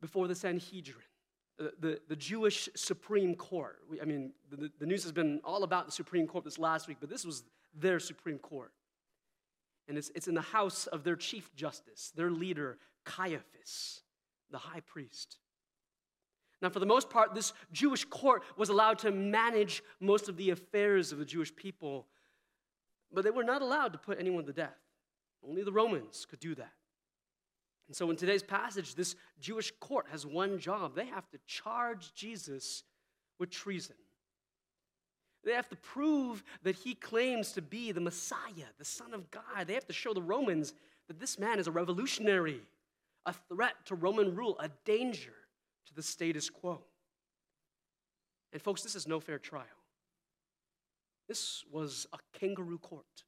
before 0.00 0.28
the 0.28 0.34
Sanhedrin, 0.34 1.02
the, 1.58 2.00
the, 2.08 2.16
Jewish 2.16 2.68
Supreme 2.76 3.34
Court. 3.34 3.78
We, 3.90 4.00
I 4.00 4.04
mean, 4.04 4.32
the, 4.50 4.70
the 4.78 4.86
news 4.86 5.02
has 5.02 5.12
been 5.12 5.40
all 5.44 5.64
about 5.64 5.86
the 5.86 5.92
Supreme 5.92 6.26
Court 6.26 6.44
this 6.44 6.58
last 6.58 6.86
week, 6.86 6.98
but 7.00 7.10
this 7.10 7.24
was 7.24 7.44
their 7.74 7.98
Supreme 7.98 8.38
Court. 8.38 8.72
And 9.88 9.96
it's, 9.96 10.10
it's 10.14 10.28
in 10.28 10.34
the 10.34 10.40
house 10.40 10.86
of 10.86 11.02
their 11.02 11.16
chief 11.16 11.54
justice, 11.56 12.12
their 12.14 12.30
leader, 12.30 12.78
Caiaphas, 13.04 14.02
the 14.50 14.58
high 14.58 14.80
priest. 14.80 15.38
Now, 16.60 16.70
for 16.70 16.80
the 16.80 16.86
most 16.86 17.08
part, 17.08 17.34
this 17.34 17.52
Jewish 17.72 18.04
court 18.04 18.42
was 18.56 18.68
allowed 18.68 18.98
to 19.00 19.10
manage 19.10 19.82
most 20.00 20.28
of 20.28 20.36
the 20.36 20.50
affairs 20.50 21.12
of 21.12 21.18
the 21.18 21.24
Jewish 21.24 21.54
people, 21.54 22.06
but 23.12 23.24
they 23.24 23.30
were 23.30 23.44
not 23.44 23.62
allowed 23.62 23.92
to 23.92 23.98
put 23.98 24.18
anyone 24.18 24.44
to 24.46 24.52
death. 24.52 24.76
Only 25.46 25.62
the 25.62 25.72
Romans 25.72 26.26
could 26.28 26.40
do 26.40 26.54
that. 26.56 26.72
And 27.88 27.96
so, 27.96 28.10
in 28.10 28.16
today's 28.16 28.42
passage, 28.42 28.94
this 28.94 29.16
Jewish 29.40 29.72
court 29.80 30.06
has 30.10 30.26
one 30.26 30.58
job 30.58 30.94
they 30.94 31.06
have 31.06 31.28
to 31.30 31.38
charge 31.46 32.12
Jesus 32.14 32.84
with 33.38 33.50
treason. 33.50 33.96
They 35.44 35.52
have 35.52 35.68
to 35.70 35.76
prove 35.76 36.44
that 36.62 36.76
he 36.76 36.94
claims 36.94 37.52
to 37.52 37.62
be 37.62 37.92
the 37.92 38.00
Messiah, 38.00 38.68
the 38.78 38.84
Son 38.84 39.14
of 39.14 39.30
God. 39.30 39.66
They 39.66 39.74
have 39.74 39.86
to 39.86 39.92
show 39.92 40.12
the 40.12 40.20
Romans 40.20 40.74
that 41.06 41.18
this 41.18 41.38
man 41.38 41.58
is 41.58 41.66
a 41.66 41.70
revolutionary, 41.70 42.60
a 43.24 43.32
threat 43.48 43.74
to 43.86 43.94
Roman 43.94 44.34
rule, 44.34 44.58
a 44.60 44.68
danger 44.84 45.34
to 45.86 45.94
the 45.94 46.02
status 46.02 46.50
quo. 46.50 46.82
And, 48.52 48.60
folks, 48.60 48.82
this 48.82 48.94
is 48.94 49.08
no 49.08 49.20
fair 49.20 49.38
trial. 49.38 49.64
This 51.28 51.64
was 51.70 52.06
a 52.12 52.18
kangaroo 52.38 52.78
court. 52.78 53.24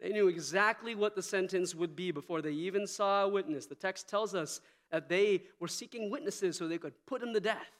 They 0.00 0.10
knew 0.10 0.28
exactly 0.28 0.94
what 0.94 1.16
the 1.16 1.22
sentence 1.22 1.74
would 1.74 1.96
be 1.96 2.10
before 2.10 2.40
they 2.40 2.52
even 2.52 2.86
saw 2.86 3.24
a 3.24 3.28
witness. 3.28 3.66
The 3.66 3.74
text 3.74 4.08
tells 4.08 4.34
us 4.34 4.60
that 4.90 5.08
they 5.08 5.42
were 5.58 5.68
seeking 5.68 6.10
witnesses 6.10 6.56
so 6.56 6.68
they 6.68 6.78
could 6.78 6.94
put 7.06 7.22
him 7.22 7.32
to 7.34 7.40
death. 7.40 7.72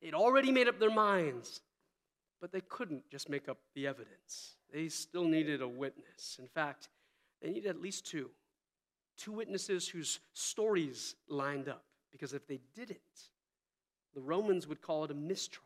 They'd 0.00 0.14
already 0.14 0.52
made 0.52 0.68
up 0.68 0.78
their 0.78 0.90
minds 0.90 1.60
but 2.42 2.50
they 2.50 2.60
couldn't 2.60 3.08
just 3.08 3.30
make 3.30 3.48
up 3.48 3.56
the 3.76 3.86
evidence. 3.86 4.56
They 4.70 4.88
still 4.88 5.24
needed 5.24 5.62
a 5.62 5.68
witness. 5.68 6.38
In 6.40 6.48
fact, 6.48 6.88
they 7.40 7.48
needed 7.48 7.70
at 7.70 7.80
least 7.80 8.04
two 8.04 8.28
two 9.18 9.30
witnesses 9.30 9.86
whose 9.86 10.18
stories 10.32 11.14
lined 11.28 11.68
up. 11.68 11.84
Because 12.10 12.32
if 12.32 12.46
they 12.48 12.58
didn't, 12.74 12.98
the 14.14 14.20
Romans 14.20 14.66
would 14.66 14.82
call 14.82 15.04
it 15.04 15.10
a 15.10 15.14
mistrial. 15.14 15.62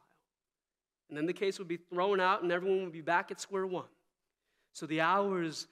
And 1.09 1.17
then 1.17 1.25
the 1.27 1.33
case 1.33 1.59
would 1.59 1.69
be 1.69 1.79
thrown 1.79 2.21
out 2.21 2.43
and 2.43 2.53
everyone 2.53 2.83
would 2.83 2.93
be 2.93 3.01
back 3.01 3.31
at 3.31 3.41
square 3.41 3.67
one. 3.67 3.87
So 4.77 4.85
the 4.85 5.01
hours 5.01 5.69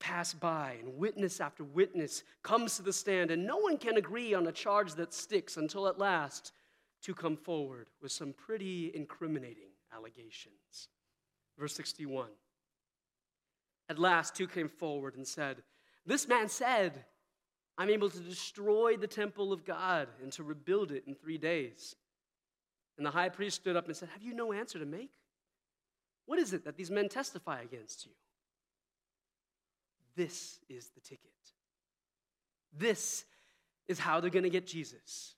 pass 0.00 0.32
by 0.32 0.76
and 0.80 0.96
witness 0.96 1.42
after 1.42 1.62
witness 1.62 2.22
comes 2.42 2.76
to 2.76 2.82
the 2.82 2.92
stand 2.92 3.30
and 3.30 3.46
no 3.46 3.58
one 3.58 3.76
can 3.76 3.98
agree 3.98 4.32
on 4.32 4.46
a 4.46 4.52
charge 4.52 4.94
that 4.94 5.12
sticks 5.12 5.58
until 5.58 5.86
at 5.86 5.98
last 5.98 6.52
two 7.02 7.12
come 7.12 7.36
forward 7.36 7.88
with 8.00 8.12
some 8.12 8.32
pretty 8.32 8.92
incriminating 8.94 9.68
allegations. 9.94 10.88
Verse 11.58 11.74
61. 11.74 12.28
At 13.90 13.98
last, 13.98 14.34
two 14.34 14.48
came 14.48 14.70
forward 14.70 15.16
and 15.16 15.28
said, 15.28 15.58
This 16.06 16.26
man 16.26 16.48
said, 16.48 17.04
I'm 17.76 17.90
able 17.90 18.08
to 18.08 18.20
destroy 18.20 18.96
the 18.96 19.06
temple 19.06 19.52
of 19.52 19.66
God 19.66 20.08
and 20.22 20.32
to 20.32 20.42
rebuild 20.42 20.92
it 20.92 21.04
in 21.06 21.14
three 21.14 21.36
days. 21.36 21.94
And 22.96 23.04
the 23.04 23.10
high 23.10 23.28
priest 23.28 23.56
stood 23.56 23.76
up 23.76 23.86
and 23.86 23.94
said, 23.94 24.08
Have 24.14 24.22
you 24.22 24.32
no 24.32 24.54
answer 24.54 24.78
to 24.78 24.86
make? 24.86 25.12
What 26.24 26.38
is 26.38 26.54
it 26.54 26.64
that 26.64 26.78
these 26.78 26.90
men 26.90 27.10
testify 27.10 27.60
against 27.60 28.06
you? 28.06 28.12
This 30.16 30.58
is 30.68 30.88
the 30.88 31.00
ticket. 31.00 31.30
This 32.76 33.24
is 33.88 33.98
how 33.98 34.20
they're 34.20 34.30
going 34.30 34.42
to 34.44 34.50
get 34.50 34.66
Jesus. 34.66 35.34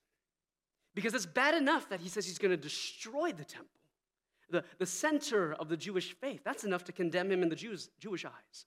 Because 0.95 1.15
it's 1.15 1.27
bad 1.27 1.55
enough 1.55 1.89
that 1.91 2.01
he 2.01 2.09
says 2.09 2.27
he's 2.27 2.39
going 2.39 2.51
to 2.51 2.57
destroy 2.57 3.33
the 3.33 3.45
temple 3.45 3.79
the, 4.51 4.65
the 4.79 4.87
center 4.87 5.55
of 5.55 5.69
the 5.69 5.77
Jewish 5.77 6.13
faith. 6.13 6.41
That's 6.45 6.65
enough 6.65 6.85
to 6.85 6.93
condemn 6.93 7.31
him 7.31 7.43
in 7.43 7.49
the 7.49 7.57
Jews, 7.57 7.91
Jewish 8.01 8.25
eyes. 8.25 8.67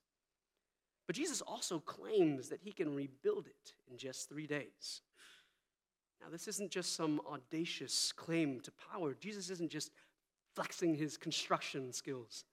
But 1.08 1.16
Jesus 1.16 1.42
also 1.42 1.80
claims 1.80 2.50
that 2.50 2.62
he 2.62 2.72
can 2.72 2.96
rebuild 2.96 3.48
it 3.48 3.74
in 3.90 3.98
just 3.98 4.30
three 4.30 4.48
days. 4.48 5.02
Now, 6.22 6.28
this 6.32 6.48
isn't 6.48 6.72
just 6.72 6.96
some 6.96 7.20
audacious 7.30 8.12
claim 8.12 8.60
to 8.62 8.72
power. 8.94 9.16
Jesus 9.20 9.50
isn't 9.50 9.72
just 9.72 9.92
flexing 10.54 10.96
his 10.96 11.18
construction 11.18 11.92
skills. 11.92 12.46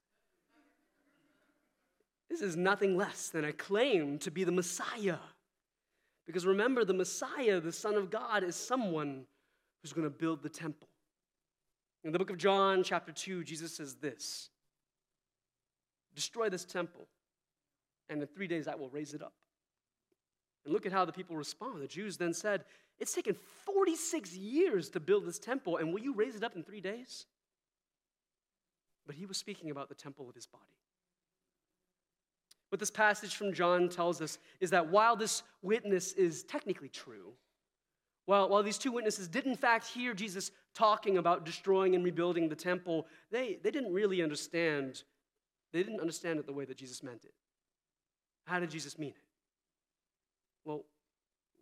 This 2.29 2.41
is 2.41 2.55
nothing 2.55 2.95
less 2.95 3.29
than 3.29 3.43
a 3.43 3.53
claim 3.53 4.19
to 4.19 4.31
be 4.31 4.43
the 4.43 4.51
Messiah. 4.51 5.17
Because 6.27 6.45
remember, 6.45 6.85
the 6.85 6.93
Messiah, 6.93 7.59
the 7.59 7.71
Son 7.71 7.95
of 7.95 8.11
God, 8.11 8.43
is 8.43 8.55
someone 8.55 9.25
who's 9.81 9.93
going 9.93 10.05
to 10.05 10.15
build 10.15 10.43
the 10.43 10.49
temple. 10.49 10.87
In 12.03 12.11
the 12.11 12.19
book 12.19 12.29
of 12.29 12.37
John, 12.37 12.83
chapter 12.83 13.11
2, 13.11 13.43
Jesus 13.43 13.75
says 13.75 13.95
this 13.95 14.49
Destroy 16.13 16.49
this 16.49 16.65
temple, 16.65 17.07
and 18.09 18.21
in 18.21 18.27
three 18.27 18.47
days 18.47 18.67
I 18.67 18.75
will 18.75 18.89
raise 18.89 19.13
it 19.13 19.23
up. 19.23 19.33
And 20.65 20.73
look 20.73 20.85
at 20.85 20.91
how 20.91 21.05
the 21.05 21.11
people 21.11 21.35
respond. 21.35 21.81
The 21.81 21.87
Jews 21.87 22.17
then 22.17 22.33
said, 22.33 22.65
It's 22.99 23.13
taken 23.13 23.35
46 23.65 24.35
years 24.35 24.89
to 24.89 24.99
build 24.99 25.25
this 25.25 25.39
temple, 25.39 25.77
and 25.77 25.91
will 25.91 26.01
you 26.01 26.13
raise 26.13 26.35
it 26.35 26.43
up 26.43 26.55
in 26.55 26.63
three 26.63 26.81
days? 26.81 27.25
But 29.07 29.15
he 29.15 29.25
was 29.25 29.37
speaking 29.37 29.71
about 29.71 29.89
the 29.89 29.95
temple 29.95 30.29
of 30.29 30.35
his 30.35 30.45
body. 30.45 30.65
What 32.69 32.79
this 32.79 32.91
passage 32.91 33.35
from 33.35 33.53
John 33.53 33.89
tells 33.89 34.21
us 34.21 34.37
is 34.59 34.69
that 34.69 34.89
while 34.89 35.15
this 35.15 35.43
witness 35.61 36.13
is 36.13 36.43
technically 36.43 36.89
true, 36.89 37.33
while, 38.25 38.47
while 38.47 38.61
these 38.61 38.77
two 38.77 38.91
witnesses 38.91 39.27
did, 39.27 39.47
in 39.47 39.55
fact, 39.55 39.87
hear 39.87 40.13
Jesus 40.13 40.51
talking 40.75 41.17
about 41.17 41.45
destroying 41.45 41.95
and 41.95 42.05
rebuilding 42.05 42.47
the 42.47 42.55
temple, 42.55 43.07
they, 43.31 43.57
they 43.63 43.71
didn't 43.71 43.91
really 43.91 44.21
understand. 44.21 45.03
They 45.73 45.81
didn't 45.81 45.99
understand 45.99 46.37
it 46.37 46.45
the 46.45 46.53
way 46.53 46.65
that 46.65 46.77
Jesus 46.77 47.01
meant 47.01 47.25
it. 47.25 47.33
How 48.45 48.59
did 48.59 48.69
Jesus 48.69 48.99
mean 48.99 49.09
it? 49.09 49.25
Well, 50.63 50.85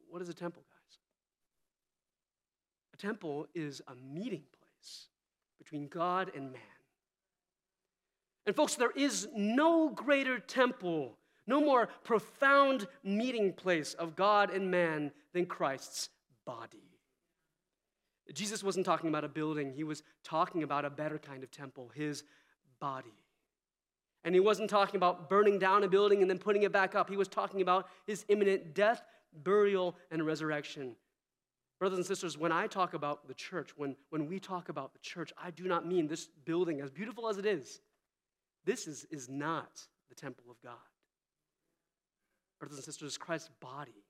what 0.10 0.22
is 0.22 0.28
a 0.28 0.34
temple, 0.34 0.64
guys? 0.70 1.00
A 2.94 2.98
temple 2.98 3.48
is 3.56 3.82
a 3.88 3.96
meeting 3.96 4.44
place 4.60 5.08
between 5.58 5.88
God 5.88 6.32
and 6.36 6.52
man. 6.52 6.77
And, 8.48 8.56
folks, 8.56 8.75
there 8.75 8.92
is 8.96 9.27
no 9.36 9.89
greater 9.89 10.39
temple, 10.39 11.18
no 11.46 11.60
more 11.60 11.89
profound 12.06 12.88
meeting 13.04 13.51
place 13.51 13.94
of 13.94 14.16
God 14.16 14.51
and 14.51 14.72
man 14.72 15.12
than 15.34 15.46
Christ's 15.46 16.10
body. 16.46 16.82
Jesus 18.34 18.63
wasn't 18.63 18.86
talking 18.86 19.10
about 19.10 19.25
a 19.25 19.30
building, 19.30 19.74
he 19.74 19.84
was 19.84 20.01
talking 20.24 20.63
about 20.63 20.86
a 20.86 20.89
better 20.89 21.20
kind 21.20 21.44
of 21.44 21.51
temple, 21.51 21.92
his 21.94 22.24
body. 22.80 23.13
And 24.24 24.34
he 24.34 24.39
wasn't 24.39 24.70
talking 24.70 24.96
about 24.96 25.30
burning 25.30 25.60
down 25.60 25.84
a 25.84 25.88
building 25.89 26.22
and 26.22 26.30
then 26.30 26.39
putting 26.39 26.63
it 26.63 26.72
back 26.72 26.96
up. 26.96 27.10
He 27.10 27.18
was 27.18 27.27
talking 27.27 27.62
about 27.62 27.88
his 28.06 28.25
imminent 28.30 28.74
death, 28.74 29.01
burial, 29.44 29.96
and 30.10 30.25
resurrection. 30.25 30.96
Brothers 31.80 31.98
and 31.98 32.06
sisters, 32.06 32.38
when 32.38 32.54
I 32.54 32.68
talk 32.68 32.94
about 32.94 33.27
the 33.27 33.34
church, 33.34 33.72
when, 33.75 33.96
when 34.10 34.25
we 34.25 34.39
talk 34.39 34.70
about 34.70 34.94
the 34.94 35.00
church, 35.00 35.34
I 35.38 35.51
do 35.51 35.66
not 35.66 35.86
mean 35.86 36.08
this 36.08 36.30
building, 36.46 36.80
as 36.80 36.89
beautiful 36.89 37.27
as 37.27 37.38
it 37.38 37.46
is. 37.46 37.82
This 38.68 38.86
is, 38.86 39.08
is 39.10 39.30
not 39.30 39.88
the 40.10 40.16
temple 40.16 40.44
of 40.52 40.62
God. 40.62 40.74
Brothers 42.60 42.80
and 42.80 42.84
sisters, 42.84 43.18
Christ's 43.18 43.50
body 43.62 44.04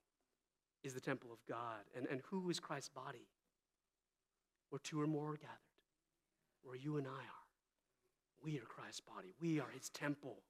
is 0.83 0.95
the 0.95 0.99
temple 0.99 1.31
of 1.31 1.37
God. 1.47 1.83
And, 1.95 2.07
and 2.07 2.21
who 2.31 2.49
is 2.49 2.59
Christ's 2.59 2.89
body? 2.89 3.27
Where 4.71 4.79
two 4.83 4.99
or 4.99 5.05
more 5.05 5.33
are 5.33 5.37
gathered, 5.37 5.77
where 6.63 6.75
you 6.75 6.97
and 6.97 7.05
I 7.05 7.11
are. 7.11 7.45
We 8.43 8.57
are 8.57 8.63
Christ's 8.63 9.01
body, 9.01 9.29
we 9.39 9.59
are 9.59 9.69
his 9.71 9.89
temple. 9.89 10.41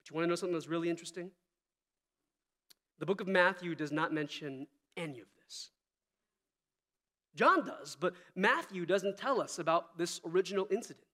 But 0.00 0.10
you 0.10 0.16
want 0.16 0.24
to 0.24 0.28
know 0.30 0.36
something 0.36 0.54
that's 0.54 0.68
really 0.68 0.88
interesting? 0.88 1.30
The 2.98 3.06
book 3.06 3.20
of 3.20 3.28
Matthew 3.28 3.74
does 3.74 3.92
not 3.92 4.10
mention 4.10 4.66
any 4.96 5.20
of 5.20 5.26
this. 5.44 5.68
John 7.34 7.66
does, 7.66 7.94
but 8.00 8.14
Matthew 8.34 8.86
doesn't 8.86 9.18
tell 9.18 9.38
us 9.40 9.58
about 9.58 9.98
this 9.98 10.20
original 10.24 10.66
incident. 10.70 11.04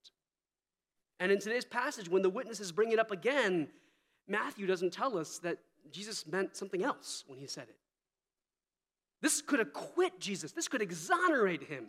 And 1.18 1.32
in 1.32 1.38
today's 1.38 1.64
passage, 1.64 2.08
when 2.08 2.23
the 2.23 2.30
witnesses 2.30 2.73
bring 2.73 2.92
it 2.92 2.99
up 2.99 3.11
again, 3.11 3.68
Matthew 4.28 4.66
doesn't 4.66 4.92
tell 4.92 5.16
us 5.16 5.38
that 5.38 5.58
Jesus 5.90 6.26
meant 6.26 6.56
something 6.56 6.82
else 6.82 7.25
when 7.26 7.38
he 7.38 7.46
said 7.46 7.68
it. 7.68 7.76
This 9.23 9.40
could 9.40 9.61
acquit 9.61 10.20
Jesus, 10.20 10.52
this 10.52 10.68
could 10.68 10.82
exonerate 10.82 11.64
him. 11.64 11.88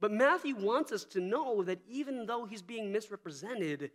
But 0.00 0.12
Matthew 0.12 0.56
wants 0.56 0.92
us 0.92 1.04
to 1.04 1.20
know 1.20 1.62
that 1.62 1.78
even 1.86 2.26
though 2.26 2.46
he's 2.46 2.62
being 2.62 2.90
misrepresented, 2.90 3.90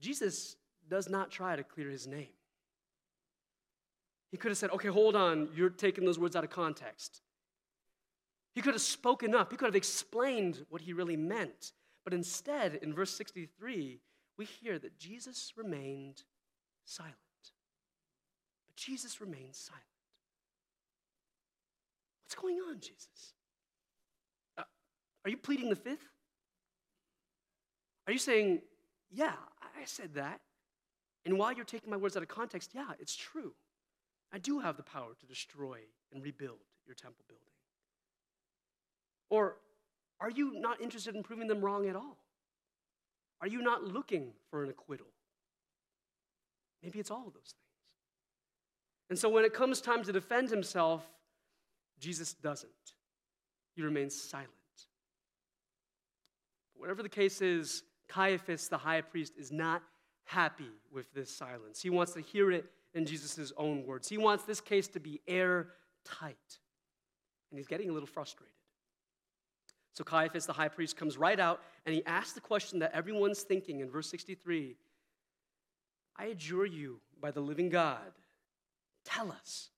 Jesus 0.00 0.56
does 0.88 1.08
not 1.08 1.30
try 1.30 1.56
to 1.56 1.62
clear 1.62 1.88
his 1.88 2.06
name. 2.06 2.28
He 4.30 4.36
could 4.36 4.50
have 4.50 4.58
said, 4.58 4.70
okay, 4.70 4.88
hold 4.88 5.14
on, 5.14 5.48
you're 5.54 5.70
taking 5.70 6.04
those 6.04 6.18
words 6.18 6.34
out 6.34 6.42
of 6.42 6.50
context. 6.50 7.22
He 8.54 8.60
could 8.60 8.74
have 8.74 8.82
spoken 8.82 9.34
up, 9.34 9.52
he 9.52 9.56
could 9.56 9.66
have 9.66 9.76
explained 9.76 10.66
what 10.68 10.82
he 10.82 10.92
really 10.92 11.16
meant. 11.16 11.72
But 12.04 12.12
instead, 12.12 12.78
in 12.82 12.92
verse 12.94 13.10
63, 13.10 14.00
we 14.36 14.44
hear 14.44 14.78
that 14.78 14.98
Jesus 14.98 15.52
remained 15.56 16.22
silent. 16.84 17.14
But 18.66 18.76
Jesus 18.76 19.20
remained 19.20 19.54
silent. 19.54 19.82
What's 22.24 22.34
going 22.34 22.58
on, 22.68 22.80
Jesus? 22.80 23.34
Uh, 24.58 24.64
are 25.24 25.30
you 25.30 25.36
pleading 25.36 25.70
the 25.70 25.76
fifth? 25.76 26.10
Are 28.06 28.12
you 28.12 28.18
saying, 28.18 28.60
yeah, 29.10 29.32
I 29.62 29.84
said 29.86 30.14
that? 30.14 30.40
And 31.24 31.38
while 31.38 31.52
you're 31.52 31.64
taking 31.64 31.90
my 31.90 31.96
words 31.96 32.16
out 32.16 32.22
of 32.22 32.28
context, 32.28 32.72
yeah, 32.74 32.88
it's 33.00 33.16
true. 33.16 33.52
I 34.32 34.38
do 34.38 34.58
have 34.58 34.76
the 34.76 34.82
power 34.82 35.14
to 35.18 35.26
destroy 35.26 35.78
and 36.12 36.22
rebuild 36.22 36.58
your 36.86 36.94
temple 36.94 37.24
building. 37.28 37.44
Or 39.30 39.56
are 40.20 40.30
you 40.30 40.52
not 40.54 40.80
interested 40.80 41.14
in 41.14 41.22
proving 41.22 41.48
them 41.48 41.60
wrong 41.60 41.88
at 41.88 41.96
all? 41.96 42.18
Are 43.40 43.48
you 43.48 43.62
not 43.62 43.84
looking 43.84 44.32
for 44.50 44.62
an 44.62 44.70
acquittal? 44.70 45.06
Maybe 46.82 46.98
it's 46.98 47.10
all 47.10 47.26
of 47.26 47.34
those 47.34 47.52
things. 47.52 47.64
And 49.10 49.18
so 49.18 49.28
when 49.28 49.44
it 49.44 49.52
comes 49.52 49.80
time 49.80 50.02
to 50.04 50.12
defend 50.12 50.50
himself, 50.50 51.02
Jesus 51.98 52.34
doesn't. 52.34 52.70
He 53.74 53.82
remains 53.82 54.14
silent. 54.14 54.50
But 56.74 56.80
whatever 56.80 57.02
the 57.02 57.08
case 57.08 57.40
is, 57.40 57.82
Caiaphas, 58.08 58.68
the 58.68 58.78
high 58.78 59.00
priest, 59.00 59.34
is 59.38 59.50
not 59.50 59.82
happy 60.24 60.70
with 60.92 61.12
this 61.12 61.34
silence. 61.34 61.82
He 61.82 61.90
wants 61.90 62.12
to 62.12 62.20
hear 62.20 62.50
it 62.50 62.66
in 62.94 63.04
Jesus' 63.06 63.52
own 63.56 63.84
words. 63.86 64.08
He 64.08 64.18
wants 64.18 64.44
this 64.44 64.60
case 64.60 64.88
to 64.88 65.00
be 65.00 65.20
airtight. 65.26 66.58
And 67.50 67.58
he's 67.58 67.66
getting 67.66 67.90
a 67.90 67.92
little 67.92 68.06
frustrated. 68.06 68.54
So 69.94 70.02
Caiaphas, 70.02 70.46
the 70.46 70.52
high 70.52 70.68
priest, 70.68 70.96
comes 70.96 71.16
right 71.16 71.38
out 71.38 71.60
and 71.86 71.94
he 71.94 72.04
asks 72.04 72.32
the 72.32 72.40
question 72.40 72.80
that 72.80 72.92
everyone's 72.92 73.42
thinking 73.42 73.80
in 73.80 73.90
verse 73.90 74.10
63 74.10 74.76
I 76.16 76.26
adjure 76.26 76.66
you 76.66 77.00
by 77.20 77.32
the 77.32 77.40
living 77.40 77.70
God, 77.70 78.12
tell 79.04 79.32
us 79.32 79.70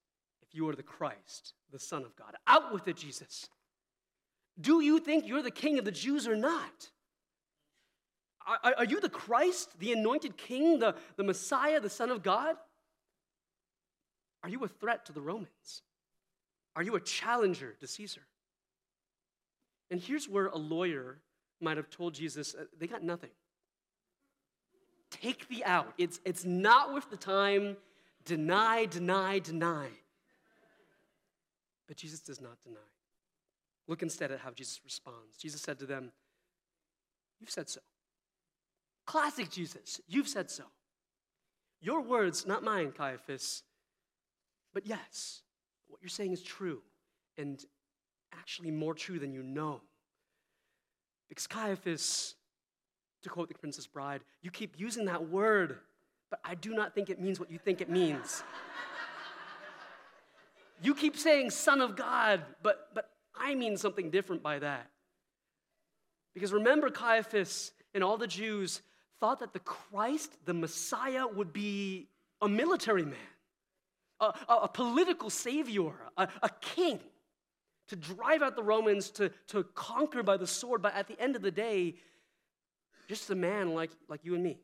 if 0.43 0.55
you 0.55 0.69
are 0.69 0.75
the 0.75 0.83
Christ, 0.83 1.55
the 1.73 1.79
Son 1.79 2.05
of 2.05 2.15
God. 2.15 2.35
Out 2.47 2.75
with 2.75 2.89
it, 2.89 2.97
Jesus. 2.97 3.49
Do 4.61 4.83
you 4.83 4.99
think 4.99 5.27
you're 5.27 5.43
the 5.43 5.51
king 5.51 5.79
of 5.79 5.85
the 5.85 5.93
Jews 5.93 6.29
or 6.29 6.37
not? 6.37 6.91
Are, 8.47 8.75
are 8.79 8.85
you 8.85 9.01
the 9.01 9.09
Christ, 9.09 9.79
the 9.79 9.93
anointed 9.93 10.37
king, 10.37 10.79
the, 10.79 10.95
the 11.17 11.25
Messiah, 11.25 11.81
the 11.81 11.91
Son 11.91 12.11
of 12.11 12.23
God? 12.23 12.57
Are 14.43 14.49
you 14.49 14.63
a 14.63 14.69
threat 14.69 15.07
to 15.07 15.13
the 15.13 15.21
Romans? 15.21 15.83
Are 16.77 16.83
you 16.83 16.95
a 16.95 17.01
challenger 17.01 17.75
to 17.81 17.87
Caesar? 17.87 18.23
And 19.91 20.01
here's 20.01 20.29
where 20.29 20.47
a 20.47 20.57
lawyer 20.57 21.19
might 21.61 21.77
have 21.77 21.91
told 21.91 22.15
Jesus, 22.15 22.55
uh, 22.55 22.65
they 22.79 22.87
got 22.87 23.03
nothing. 23.03 23.31
Take 25.11 25.49
the 25.49 25.65
out. 25.65 25.93
It's, 25.99 26.21
it's 26.25 26.45
not 26.45 26.93
worth 26.93 27.09
the 27.11 27.17
time. 27.17 27.77
Deny, 28.25 28.87
deny, 28.87 29.39
deny. 29.39 29.87
But 31.87 31.97
Jesus 31.97 32.21
does 32.21 32.41
not 32.41 32.61
deny. 32.65 32.77
Look 33.87 34.03
instead 34.03 34.33
at 34.33 34.41
how 34.41 34.51
Jesus 34.51 34.81
responds. 34.85 35.37
Jesus 35.39 35.63
said 35.63 35.79
to 35.79 35.87
them, 35.87 36.11
You've 37.39 37.51
said 37.51 37.69
so. 37.69 37.81
Classic 39.05 39.49
Jesus, 39.49 40.01
you've 40.09 40.27
said 40.27 40.51
so. 40.51 40.65
Your 41.81 42.01
words, 42.01 42.47
not 42.47 42.65
mine, 42.65 42.93
Caiaphas, 42.97 43.63
but 44.75 44.87
yes, 44.87 45.43
what 45.87 46.01
you're 46.03 46.09
saying 46.09 46.33
is 46.33 46.43
true, 46.43 46.83
and 47.39 47.65
actually 48.39 48.71
more 48.71 48.95
true 48.95 49.19
than 49.19 49.33
you 49.33 49.43
know. 49.43 49.81
Because 51.29 51.47
Caiaphas, 51.47 52.35
to 53.23 53.29
quote 53.29 53.49
the 53.49 53.55
Princess 53.55 53.87
Bride, 53.87 54.23
you 54.43 54.51
keep 54.51 54.79
using 54.79 55.07
that 55.07 55.29
word, 55.29 55.79
but 56.31 56.41
I 56.45 56.55
do 56.55 56.75
not 56.75 56.95
think 56.95 57.11
it 57.11 57.21
means 57.21 57.41
what 57.41 57.51
you 57.51 57.59
think 57.59 57.81
it 57.81 57.91
means. 57.91 58.43
you 60.83 60.95
keep 60.95 61.17
saying 61.17 61.51
Son 61.51 61.81
of 61.81 61.97
God, 61.97 62.43
but, 62.63 62.89
but 62.95 63.11
I 63.35 63.55
mean 63.55 63.77
something 63.77 64.11
different 64.11 64.43
by 64.43 64.59
that. 64.61 64.91
Because 66.35 66.53
remember, 66.53 66.91
Caiaphas 66.91 67.73
and 67.95 68.05
all 68.05 68.19
the 68.19 68.27
Jews 68.27 68.83
thought 69.19 69.41
that 69.41 69.53
the 69.53 69.61
Christ, 69.61 70.33
the 70.45 70.55
Messiah, 70.55 71.27
would 71.27 71.53
be 71.53 72.09
a 72.43 72.49
military 72.49 73.05
man, 73.05 73.15
a, 74.21 74.35
a, 74.49 74.55
a 74.65 74.69
political 74.69 75.31
savior, 75.31 75.93
a, 76.17 76.29
a 76.43 76.51
king 76.61 77.01
to 77.89 77.97
drive 77.97 78.43
out 78.43 78.57
the 78.57 78.63
Romans, 78.63 79.11
to, 79.11 79.31
to 79.49 79.65
conquer 79.75 80.23
by 80.23 80.37
the 80.37 80.47
sword, 80.47 80.83
but 80.83 80.95
at 80.95 81.07
the 81.07 81.21
end 81.21 81.37
of 81.37 81.43
the 81.43 81.51
day, 81.51 81.95
just 83.09 83.31
a 83.31 83.35
man 83.35 83.75
like, 83.75 83.91
like 84.09 84.25
you 84.25 84.35
and 84.35 84.43
me. 84.43 84.59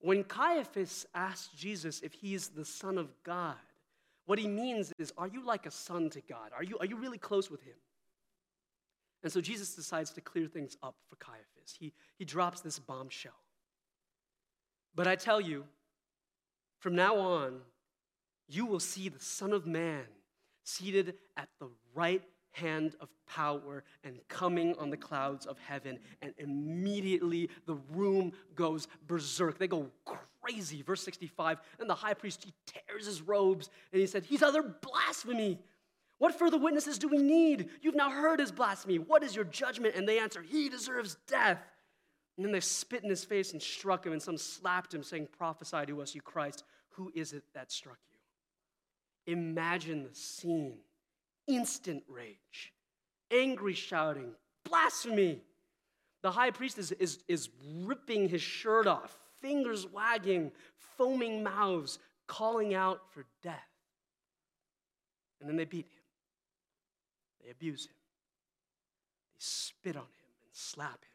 When 0.00 0.24
Caiaphas 0.24 1.06
asked 1.14 1.56
Jesus 1.56 2.00
if 2.00 2.12
he 2.12 2.34
is 2.34 2.48
the 2.48 2.64
Son 2.64 2.98
of 2.98 3.08
God, 3.22 3.56
what 4.26 4.38
he 4.38 4.46
means 4.46 4.92
is, 4.98 5.12
are 5.18 5.26
you 5.26 5.44
like 5.44 5.66
a 5.66 5.70
son 5.70 6.08
to 6.10 6.20
God? 6.20 6.52
Are 6.54 6.62
you, 6.62 6.78
are 6.78 6.86
you 6.86 6.96
really 6.96 7.18
close 7.18 7.50
with 7.50 7.62
him? 7.62 7.74
And 9.22 9.32
so 9.32 9.40
Jesus 9.40 9.74
decides 9.74 10.10
to 10.12 10.20
clear 10.20 10.46
things 10.46 10.76
up 10.82 10.94
for 11.08 11.16
Caiaphas. 11.16 11.76
He, 11.78 11.92
he 12.16 12.24
drops 12.24 12.60
this 12.60 12.78
bombshell. 12.78 13.32
But 14.94 15.06
I 15.06 15.16
tell 15.16 15.40
you, 15.40 15.64
from 16.78 16.94
now 16.94 17.16
on, 17.16 17.60
you 18.48 18.66
will 18.66 18.80
see 18.80 19.08
the 19.08 19.20
Son 19.20 19.52
of 19.52 19.66
Man 19.66 20.04
seated 20.64 21.14
at 21.36 21.48
the 21.58 21.68
right 21.94 22.22
hand 22.52 22.96
of 23.00 23.08
power 23.28 23.84
and 24.04 24.18
coming 24.28 24.74
on 24.78 24.90
the 24.90 24.96
clouds 24.96 25.46
of 25.46 25.58
heaven. 25.58 25.98
And 26.20 26.34
immediately 26.38 27.48
the 27.66 27.76
room 27.92 28.32
goes 28.54 28.88
berserk. 29.06 29.58
They 29.58 29.68
go 29.68 29.90
crazy. 30.42 30.82
Verse 30.82 31.02
65 31.02 31.58
And 31.78 31.88
the 31.88 31.94
high 31.94 32.14
priest, 32.14 32.44
he 32.44 32.52
tears 32.66 33.06
his 33.06 33.22
robes 33.22 33.70
and 33.92 34.00
he 34.00 34.06
said, 34.06 34.24
He's 34.24 34.42
utter 34.42 34.62
blasphemy. 34.62 35.58
What 36.18 36.38
further 36.38 36.58
witnesses 36.58 36.98
do 36.98 37.08
we 37.08 37.16
need? 37.16 37.70
You've 37.80 37.94
now 37.94 38.10
heard 38.10 38.40
his 38.40 38.52
blasphemy. 38.52 38.98
What 38.98 39.22
is 39.22 39.34
your 39.34 39.46
judgment? 39.46 39.94
And 39.94 40.06
they 40.06 40.18
answer, 40.18 40.42
He 40.42 40.68
deserves 40.68 41.16
death. 41.26 41.58
And 42.36 42.44
then 42.44 42.52
they 42.52 42.60
spit 42.60 43.02
in 43.02 43.10
his 43.10 43.24
face 43.24 43.52
and 43.52 43.60
struck 43.60 44.06
him, 44.06 44.12
and 44.12 44.22
some 44.22 44.38
slapped 44.38 44.94
him, 44.94 45.02
saying, 45.02 45.28
Prophesy 45.36 45.84
to 45.86 46.00
us, 46.00 46.14
you 46.14 46.22
Christ. 46.22 46.64
Who 46.90 47.10
is 47.14 47.32
it 47.32 47.42
that 47.54 47.70
struck 47.70 47.98
you? 48.10 48.16
Imagine 49.26 50.04
the 50.04 50.14
scene 50.14 50.78
instant 51.46 52.02
rage, 52.08 52.72
angry 53.30 53.74
shouting, 53.74 54.32
blasphemy. 54.64 55.42
The 56.22 56.30
high 56.30 56.50
priest 56.50 56.78
is, 56.78 56.92
is, 56.92 57.18
is 57.28 57.48
ripping 57.82 58.28
his 58.28 58.42
shirt 58.42 58.86
off, 58.86 59.18
fingers 59.40 59.86
wagging, 59.86 60.52
foaming 60.96 61.42
mouths, 61.42 61.98
calling 62.26 62.74
out 62.74 63.00
for 63.12 63.24
death. 63.42 63.56
And 65.40 65.48
then 65.48 65.56
they 65.56 65.64
beat 65.64 65.86
him, 65.86 66.02
they 67.42 67.50
abuse 67.50 67.86
him, 67.86 67.94
they 69.30 69.38
spit 69.38 69.96
on 69.96 70.02
him 70.02 70.08
and 70.42 70.50
slap 70.52 71.02
him. 71.02 71.10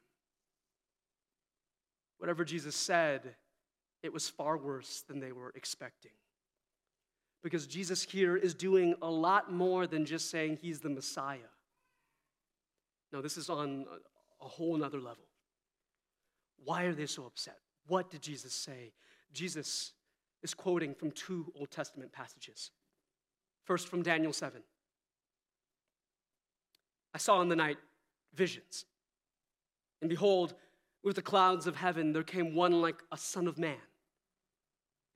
Whatever 2.17 2.43
Jesus 2.43 2.75
said, 2.75 3.35
it 4.01 4.11
was 4.11 4.27
far 4.27 4.57
worse 4.57 5.03
than 5.07 5.19
they 5.19 5.31
were 5.31 5.51
expecting 5.55 6.11
because 7.45 7.67
Jesus 7.67 8.01
here 8.01 8.35
is 8.35 8.55
doing 8.55 8.95
a 9.03 9.07
lot 9.07 9.53
more 9.53 9.85
than 9.85 10.03
just 10.03 10.31
saying 10.31 10.57
he's 10.63 10.79
the 10.79 10.89
Messiah. 10.89 11.51
No, 13.13 13.21
this 13.21 13.37
is 13.37 13.51
on 13.51 13.85
a 14.41 14.47
whole 14.47 14.75
nother 14.75 14.97
level. 14.97 15.25
Why 16.63 16.85
are 16.85 16.93
they 16.95 17.05
so 17.05 17.27
upset? 17.27 17.59
What 17.85 18.09
did 18.09 18.23
Jesus 18.23 18.51
say? 18.51 18.93
Jesus 19.31 19.93
is 20.41 20.55
quoting 20.55 20.95
from 20.95 21.11
two 21.11 21.53
Old 21.55 21.69
Testament 21.69 22.11
passages. 22.11 22.71
First, 23.63 23.89
from 23.89 24.01
Daniel 24.01 24.33
7. 24.33 24.63
I 27.13 27.19
saw 27.19 27.43
in 27.43 27.49
the 27.49 27.55
night 27.55 27.77
visions, 28.33 28.85
and 30.01 30.09
behold, 30.09 30.55
with 31.03 31.15
the 31.15 31.21
clouds 31.21 31.67
of 31.67 31.75
heaven 31.75 32.11
there 32.11 32.23
came 32.23 32.55
one 32.55 32.81
like 32.81 33.03
a 33.11 33.17
son 33.19 33.47
of 33.47 33.59
man. 33.59 33.77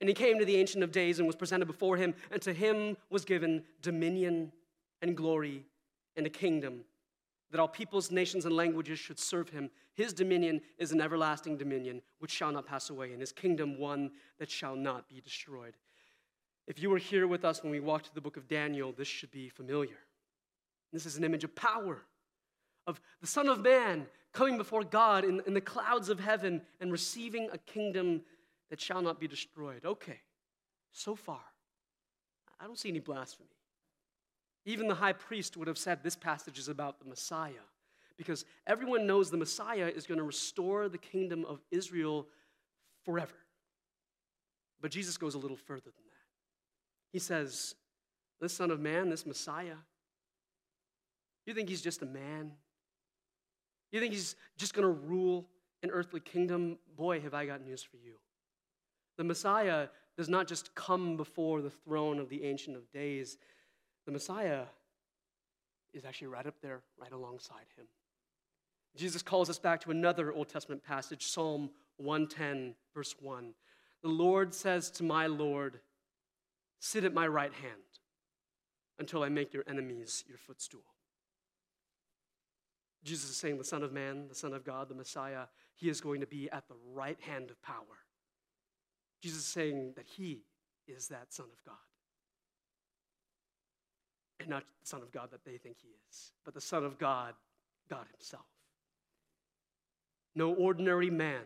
And 0.00 0.08
he 0.08 0.14
came 0.14 0.38
to 0.38 0.44
the 0.44 0.56
Ancient 0.56 0.82
of 0.82 0.92
Days 0.92 1.18
and 1.18 1.26
was 1.26 1.36
presented 1.36 1.66
before 1.66 1.96
him, 1.96 2.14
and 2.30 2.40
to 2.42 2.52
him 2.52 2.96
was 3.10 3.24
given 3.24 3.64
dominion 3.82 4.52
and 5.02 5.16
glory 5.16 5.66
and 6.16 6.26
a 6.26 6.30
kingdom, 6.30 6.80
that 7.50 7.60
all 7.60 7.68
peoples, 7.68 8.10
nations, 8.10 8.44
and 8.46 8.56
languages 8.56 8.98
should 8.98 9.18
serve 9.18 9.50
him. 9.50 9.70
His 9.94 10.12
dominion 10.12 10.60
is 10.78 10.92
an 10.92 11.00
everlasting 11.00 11.56
dominion 11.56 12.00
which 12.18 12.30
shall 12.30 12.52
not 12.52 12.66
pass 12.66 12.90
away, 12.90 13.12
and 13.12 13.20
his 13.20 13.32
kingdom 13.32 13.78
one 13.78 14.12
that 14.38 14.50
shall 14.50 14.76
not 14.76 15.08
be 15.08 15.20
destroyed. 15.20 15.76
If 16.66 16.80
you 16.80 16.88
were 16.88 16.98
here 16.98 17.26
with 17.26 17.44
us 17.44 17.62
when 17.62 17.72
we 17.72 17.80
walked 17.80 18.06
through 18.06 18.14
the 18.14 18.20
book 18.20 18.36
of 18.36 18.48
Daniel, 18.48 18.92
this 18.92 19.08
should 19.08 19.30
be 19.30 19.48
familiar. 19.48 19.98
This 20.92 21.06
is 21.06 21.16
an 21.16 21.24
image 21.24 21.44
of 21.44 21.54
power, 21.54 22.02
of 22.86 23.00
the 23.20 23.26
Son 23.26 23.48
of 23.48 23.60
Man 23.60 24.06
coming 24.32 24.56
before 24.56 24.84
God 24.84 25.24
in, 25.24 25.42
in 25.46 25.54
the 25.54 25.60
clouds 25.60 26.08
of 26.08 26.20
heaven 26.20 26.62
and 26.80 26.92
receiving 26.92 27.48
a 27.52 27.58
kingdom 27.58 28.22
that 28.70 28.80
shall 28.80 29.02
not 29.02 29.20
be 29.20 29.28
destroyed. 29.28 29.84
Okay, 29.84 30.20
so 30.92 31.14
far, 31.14 31.42
I 32.58 32.64
don't 32.64 32.78
see 32.78 32.88
any 32.88 33.00
blasphemy. 33.00 33.48
Even 34.64 34.88
the 34.88 34.94
high 34.94 35.12
priest 35.12 35.56
would 35.56 35.68
have 35.68 35.78
said 35.78 36.02
this 36.02 36.16
passage 36.16 36.58
is 36.58 36.68
about 36.68 36.98
the 36.98 37.06
Messiah, 37.06 37.66
because 38.16 38.44
everyone 38.66 39.06
knows 39.06 39.30
the 39.30 39.36
Messiah 39.36 39.90
is 39.94 40.06
going 40.06 40.18
to 40.18 40.24
restore 40.24 40.88
the 40.88 40.98
kingdom 40.98 41.44
of 41.44 41.60
Israel 41.70 42.26
forever. 43.04 43.34
But 44.80 44.90
Jesus 44.90 45.16
goes 45.16 45.34
a 45.34 45.38
little 45.38 45.56
further 45.56 45.82
than 45.84 45.92
that. 45.92 47.12
He 47.12 47.18
says, 47.18 47.74
This 48.40 48.52
Son 48.52 48.70
of 48.70 48.80
Man, 48.80 49.10
this 49.10 49.26
Messiah, 49.26 49.76
you 51.46 51.54
think 51.54 51.68
he's 51.68 51.82
just 51.82 52.02
a 52.02 52.06
man? 52.06 52.52
You 53.90 54.00
think 54.00 54.12
he's 54.12 54.36
just 54.56 54.74
going 54.74 54.86
to 54.86 54.92
rule 54.92 55.48
an 55.82 55.90
earthly 55.90 56.20
kingdom? 56.20 56.78
Boy, 56.96 57.20
have 57.20 57.34
I 57.34 57.46
got 57.46 57.64
news 57.64 57.82
for 57.82 57.96
you. 57.96 58.14
The 59.20 59.24
Messiah 59.24 59.88
does 60.16 60.30
not 60.30 60.48
just 60.48 60.74
come 60.74 61.18
before 61.18 61.60
the 61.60 61.68
throne 61.68 62.18
of 62.18 62.30
the 62.30 62.42
Ancient 62.42 62.74
of 62.74 62.90
Days, 62.90 63.36
the 64.06 64.12
Messiah 64.12 64.62
is 65.92 66.06
actually 66.06 66.28
right 66.28 66.46
up 66.46 66.54
there, 66.62 66.80
right 66.98 67.12
alongside 67.12 67.66
him. 67.76 67.84
Jesus 68.96 69.20
calls 69.20 69.50
us 69.50 69.58
back 69.58 69.82
to 69.82 69.90
another 69.90 70.32
Old 70.32 70.48
Testament 70.48 70.82
passage, 70.82 71.26
Psalm 71.26 71.68
110, 71.98 72.74
verse 72.94 73.14
1. 73.20 73.52
The 74.02 74.08
Lord 74.08 74.54
says 74.54 74.90
to 74.92 75.02
my 75.02 75.26
Lord, 75.26 75.80
Sit 76.78 77.04
at 77.04 77.12
my 77.12 77.26
right 77.26 77.52
hand 77.52 77.74
until 78.98 79.22
I 79.22 79.28
make 79.28 79.52
your 79.52 79.64
enemies 79.68 80.24
your 80.26 80.38
footstool. 80.38 80.94
Jesus 83.04 83.28
is 83.28 83.36
saying, 83.36 83.58
the 83.58 83.64
Son 83.64 83.82
of 83.82 83.92
Man, 83.92 84.28
the 84.28 84.34
Son 84.34 84.54
of 84.54 84.64
God, 84.64 84.88
the 84.88 84.94
Messiah, 84.94 85.44
he 85.74 85.90
is 85.90 86.00
going 86.00 86.22
to 86.22 86.26
be 86.26 86.48
at 86.50 86.68
the 86.68 86.76
right 86.94 87.20
hand 87.20 87.50
of 87.50 87.60
power. 87.60 87.98
Jesus 89.22 89.40
is 89.40 89.46
saying 89.46 89.92
that 89.96 90.06
he 90.06 90.42
is 90.88 91.08
that 91.08 91.32
Son 91.32 91.46
of 91.52 91.64
God. 91.64 91.74
And 94.40 94.48
not 94.48 94.64
the 94.80 94.86
Son 94.86 95.02
of 95.02 95.12
God 95.12 95.30
that 95.32 95.44
they 95.44 95.58
think 95.58 95.76
he 95.82 95.88
is, 96.10 96.32
but 96.44 96.54
the 96.54 96.60
Son 96.60 96.84
of 96.84 96.98
God, 96.98 97.34
God 97.90 98.06
Himself. 98.10 98.46
No 100.34 100.54
ordinary 100.54 101.10
man, 101.10 101.42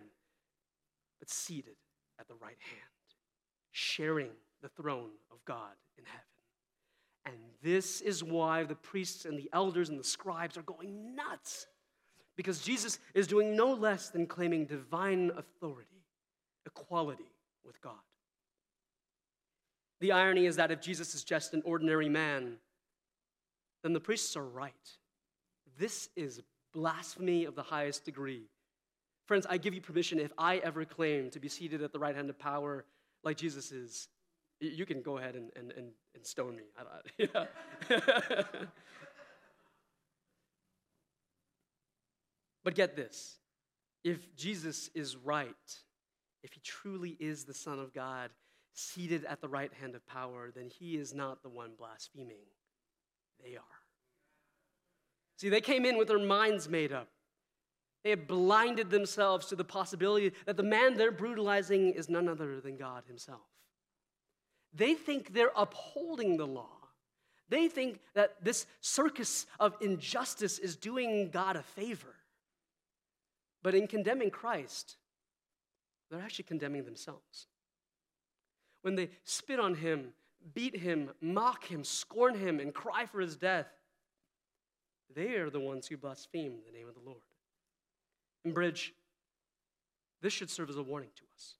but 1.18 1.28
seated 1.28 1.74
at 2.20 2.28
the 2.28 2.34
right 2.34 2.58
hand, 2.60 2.90
sharing 3.72 4.30
the 4.62 4.68
throne 4.68 5.10
of 5.32 5.44
God 5.44 5.72
in 5.98 6.04
heaven. 6.04 6.20
And 7.26 7.36
this 7.62 8.00
is 8.00 8.22
why 8.22 8.62
the 8.62 8.74
priests 8.76 9.24
and 9.24 9.36
the 9.38 9.50
elders 9.52 9.88
and 9.88 9.98
the 9.98 10.04
scribes 10.04 10.56
are 10.56 10.62
going 10.62 11.16
nuts. 11.16 11.66
Because 12.36 12.60
Jesus 12.60 12.98
is 13.14 13.26
doing 13.26 13.56
no 13.56 13.72
less 13.72 14.10
than 14.10 14.26
claiming 14.26 14.66
divine 14.66 15.30
authority, 15.36 16.04
equality 16.66 17.33
with 17.64 17.80
God. 17.80 17.94
The 20.00 20.12
irony 20.12 20.46
is 20.46 20.56
that 20.56 20.70
if 20.70 20.80
Jesus 20.80 21.14
is 21.14 21.24
just 21.24 21.54
an 21.54 21.62
ordinary 21.64 22.08
man, 22.08 22.56
then 23.82 23.92
the 23.92 24.00
priests 24.00 24.36
are 24.36 24.44
right. 24.44 24.74
This 25.78 26.08
is 26.16 26.40
blasphemy 26.72 27.44
of 27.44 27.54
the 27.54 27.62
highest 27.62 28.04
degree. 28.04 28.42
Friends, 29.26 29.46
I 29.48 29.56
give 29.56 29.72
you 29.74 29.80
permission 29.80 30.18
if 30.18 30.32
I 30.36 30.56
ever 30.58 30.84
claim 30.84 31.30
to 31.30 31.40
be 31.40 31.48
seated 31.48 31.82
at 31.82 31.92
the 31.92 31.98
right 31.98 32.14
hand 32.14 32.28
of 32.28 32.38
power 32.38 32.84
like 33.22 33.36
Jesus 33.38 33.72
is, 33.72 34.08
you 34.60 34.84
can 34.84 35.00
go 35.02 35.16
ahead 35.18 35.34
and, 35.34 35.50
and, 35.56 35.72
and, 35.72 35.92
and 36.14 36.26
stone 36.26 36.56
me. 36.56 36.64
but 42.64 42.74
get 42.74 42.96
this 42.96 43.38
if 44.04 44.36
Jesus 44.36 44.90
is 44.94 45.16
right, 45.16 45.54
if 46.44 46.52
he 46.52 46.60
truly 46.60 47.16
is 47.18 47.44
the 47.44 47.54
Son 47.54 47.80
of 47.80 47.92
God, 47.92 48.30
seated 48.74 49.24
at 49.24 49.40
the 49.40 49.48
right 49.48 49.72
hand 49.72 49.94
of 49.94 50.06
power, 50.06 50.50
then 50.54 50.68
he 50.68 50.96
is 50.96 51.14
not 51.14 51.42
the 51.42 51.48
one 51.48 51.70
blaspheming. 51.76 52.44
They 53.42 53.56
are. 53.56 53.62
See, 55.38 55.48
they 55.48 55.62
came 55.62 55.86
in 55.86 55.96
with 55.96 56.08
their 56.08 56.18
minds 56.18 56.68
made 56.68 56.92
up. 56.92 57.08
They 58.02 58.10
had 58.10 58.26
blinded 58.26 58.90
themselves 58.90 59.46
to 59.46 59.56
the 59.56 59.64
possibility 59.64 60.32
that 60.44 60.58
the 60.58 60.62
man 60.62 60.96
they're 60.96 61.10
brutalizing 61.10 61.94
is 61.94 62.10
none 62.10 62.28
other 62.28 62.60
than 62.60 62.76
God 62.76 63.04
Himself. 63.08 63.40
They 64.74 64.92
think 64.92 65.32
they're 65.32 65.50
upholding 65.56 66.36
the 66.36 66.46
law. 66.46 66.68
They 67.48 67.68
think 67.68 68.00
that 68.14 68.44
this 68.44 68.66
circus 68.80 69.46
of 69.58 69.76
injustice 69.80 70.58
is 70.58 70.76
doing 70.76 71.30
God 71.30 71.56
a 71.56 71.62
favor. 71.62 72.16
But 73.62 73.74
in 73.74 73.86
condemning 73.86 74.30
Christ, 74.30 74.96
they're 76.14 76.24
actually 76.24 76.44
condemning 76.44 76.84
themselves. 76.84 77.46
When 78.82 78.94
they 78.94 79.08
spit 79.24 79.58
on 79.58 79.74
him, 79.74 80.08
beat 80.54 80.76
him, 80.76 81.10
mock 81.20 81.64
him, 81.64 81.84
scorn 81.84 82.34
him, 82.34 82.60
and 82.60 82.74
cry 82.74 83.06
for 83.06 83.20
his 83.20 83.36
death, 83.36 83.68
they 85.14 85.34
are 85.34 85.50
the 85.50 85.60
ones 85.60 85.86
who 85.86 85.96
blaspheme 85.96 86.58
the 86.66 86.76
name 86.76 86.88
of 86.88 86.94
the 86.94 87.00
Lord. 87.00 87.22
And, 88.44 88.52
Bridge, 88.52 88.92
this 90.20 90.32
should 90.32 90.50
serve 90.50 90.70
as 90.70 90.76
a 90.76 90.82
warning 90.82 91.10
to 91.16 91.22
us. 91.34 91.54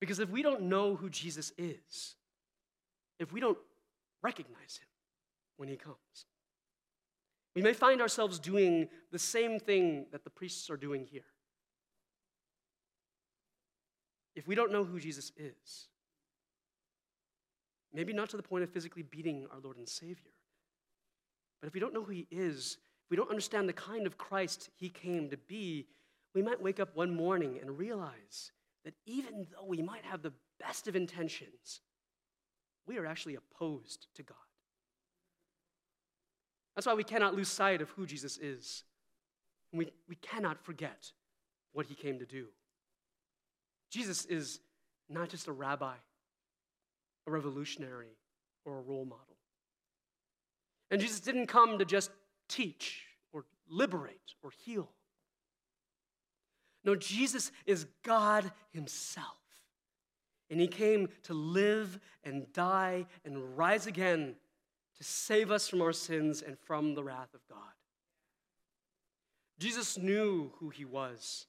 Because 0.00 0.18
if 0.18 0.28
we 0.28 0.42
don't 0.42 0.62
know 0.62 0.96
who 0.96 1.08
Jesus 1.08 1.52
is, 1.58 2.14
if 3.18 3.32
we 3.32 3.40
don't 3.40 3.58
recognize 4.22 4.78
him 4.80 4.88
when 5.56 5.68
he 5.68 5.76
comes, 5.76 5.96
we 7.54 7.62
may 7.62 7.72
find 7.72 8.00
ourselves 8.00 8.38
doing 8.38 8.88
the 9.10 9.18
same 9.18 9.58
thing 9.58 10.06
that 10.12 10.24
the 10.24 10.30
priests 10.30 10.70
are 10.70 10.76
doing 10.76 11.06
here. 11.10 11.22
If 14.38 14.46
we 14.46 14.54
don't 14.54 14.70
know 14.70 14.84
who 14.84 15.00
Jesus 15.00 15.32
is, 15.36 15.88
maybe 17.92 18.12
not 18.12 18.30
to 18.30 18.36
the 18.36 18.42
point 18.42 18.62
of 18.62 18.70
physically 18.70 19.02
beating 19.02 19.48
our 19.52 19.58
Lord 19.58 19.78
and 19.78 19.88
Savior, 19.88 20.30
but 21.60 21.66
if 21.66 21.74
we 21.74 21.80
don't 21.80 21.92
know 21.92 22.04
who 22.04 22.12
he 22.12 22.28
is, 22.30 22.78
if 23.04 23.10
we 23.10 23.16
don't 23.16 23.30
understand 23.30 23.68
the 23.68 23.72
kind 23.72 24.06
of 24.06 24.16
Christ 24.16 24.70
he 24.76 24.90
came 24.90 25.28
to 25.30 25.36
be, 25.36 25.88
we 26.36 26.42
might 26.42 26.62
wake 26.62 26.78
up 26.78 26.94
one 26.94 27.12
morning 27.12 27.58
and 27.60 27.76
realize 27.76 28.52
that 28.84 28.94
even 29.06 29.44
though 29.50 29.66
we 29.66 29.82
might 29.82 30.04
have 30.04 30.22
the 30.22 30.32
best 30.60 30.86
of 30.86 30.94
intentions, 30.94 31.80
we 32.86 32.96
are 32.96 33.06
actually 33.06 33.34
opposed 33.34 34.06
to 34.14 34.22
God. 34.22 34.36
That's 36.76 36.86
why 36.86 36.94
we 36.94 37.02
cannot 37.02 37.34
lose 37.34 37.48
sight 37.48 37.82
of 37.82 37.90
who 37.90 38.06
Jesus 38.06 38.38
is. 38.38 38.84
We, 39.72 39.90
we 40.08 40.14
cannot 40.14 40.64
forget 40.64 41.10
what 41.72 41.86
he 41.86 41.96
came 41.96 42.20
to 42.20 42.24
do. 42.24 42.46
Jesus 43.90 44.24
is 44.26 44.60
not 45.08 45.28
just 45.28 45.48
a 45.48 45.52
rabbi, 45.52 45.94
a 47.26 47.30
revolutionary, 47.30 48.16
or 48.64 48.78
a 48.78 48.82
role 48.82 49.04
model. 49.04 49.24
And 50.90 51.00
Jesus 51.00 51.20
didn't 51.20 51.46
come 51.46 51.78
to 51.78 51.84
just 51.84 52.10
teach 52.48 53.04
or 53.32 53.44
liberate 53.68 54.34
or 54.42 54.50
heal. 54.64 54.90
No, 56.84 56.94
Jesus 56.94 57.52
is 57.66 57.86
God 58.02 58.50
Himself. 58.72 59.26
And 60.50 60.60
He 60.60 60.68
came 60.68 61.08
to 61.24 61.34
live 61.34 61.98
and 62.24 62.50
die 62.52 63.06
and 63.24 63.56
rise 63.56 63.86
again 63.86 64.36
to 64.96 65.04
save 65.04 65.50
us 65.50 65.68
from 65.68 65.82
our 65.82 65.92
sins 65.92 66.42
and 66.42 66.58
from 66.58 66.94
the 66.94 67.04
wrath 67.04 67.34
of 67.34 67.40
God. 67.48 67.58
Jesus 69.58 69.98
knew 69.98 70.52
who 70.58 70.70
He 70.70 70.84
was, 70.84 71.46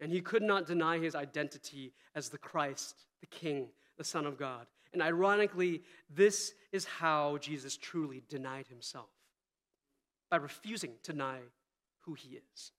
and 0.00 0.12
He 0.12 0.20
could 0.20 0.42
not 0.42 0.66
deny 0.66 0.98
His 0.98 1.14
identity 1.14 1.92
as 2.14 2.28
the 2.28 2.38
Christ, 2.38 3.04
the 3.20 3.26
King, 3.26 3.68
the 3.98 4.04
Son 4.04 4.26
of 4.26 4.38
God. 4.38 4.66
And 4.92 5.02
ironically, 5.02 5.82
this 6.08 6.54
is 6.72 6.84
how 6.84 7.38
Jesus 7.38 7.76
truly 7.76 8.22
denied 8.28 8.66
Himself 8.68 9.10
by 10.30 10.36
refusing 10.36 10.92
to 11.02 11.12
deny 11.12 11.38
who 12.00 12.14
He 12.14 12.40
is. 12.54 12.72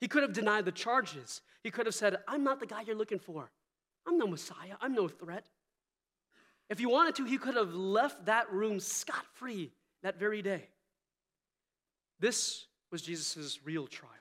He 0.00 0.08
could 0.08 0.22
have 0.22 0.32
denied 0.32 0.64
the 0.64 0.72
charges. 0.72 1.40
He 1.62 1.70
could 1.70 1.86
have 1.86 1.94
said, 1.94 2.18
I'm 2.28 2.44
not 2.44 2.60
the 2.60 2.66
guy 2.66 2.82
you're 2.82 2.96
looking 2.96 3.18
for. 3.18 3.50
I'm 4.06 4.18
no 4.18 4.26
Messiah. 4.26 4.76
I'm 4.80 4.94
no 4.94 5.08
threat. 5.08 5.44
If 6.68 6.78
he 6.78 6.86
wanted 6.86 7.14
to, 7.16 7.24
he 7.24 7.38
could 7.38 7.56
have 7.56 7.72
left 7.72 8.26
that 8.26 8.52
room 8.52 8.80
scot 8.80 9.24
free 9.34 9.72
that 10.02 10.18
very 10.18 10.42
day. 10.42 10.68
This 12.18 12.66
was 12.90 13.02
Jesus' 13.02 13.60
real 13.64 13.86
trial. 13.86 14.12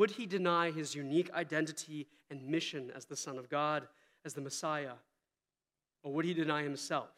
Would 0.00 0.12
he 0.12 0.24
deny 0.24 0.70
his 0.70 0.94
unique 0.94 1.30
identity 1.34 2.06
and 2.30 2.42
mission 2.48 2.90
as 2.96 3.04
the 3.04 3.14
Son 3.14 3.36
of 3.36 3.50
God, 3.50 3.86
as 4.24 4.32
the 4.32 4.40
Messiah? 4.40 4.94
Or 6.02 6.14
would 6.14 6.24
he 6.24 6.32
deny 6.32 6.62
himself 6.62 7.10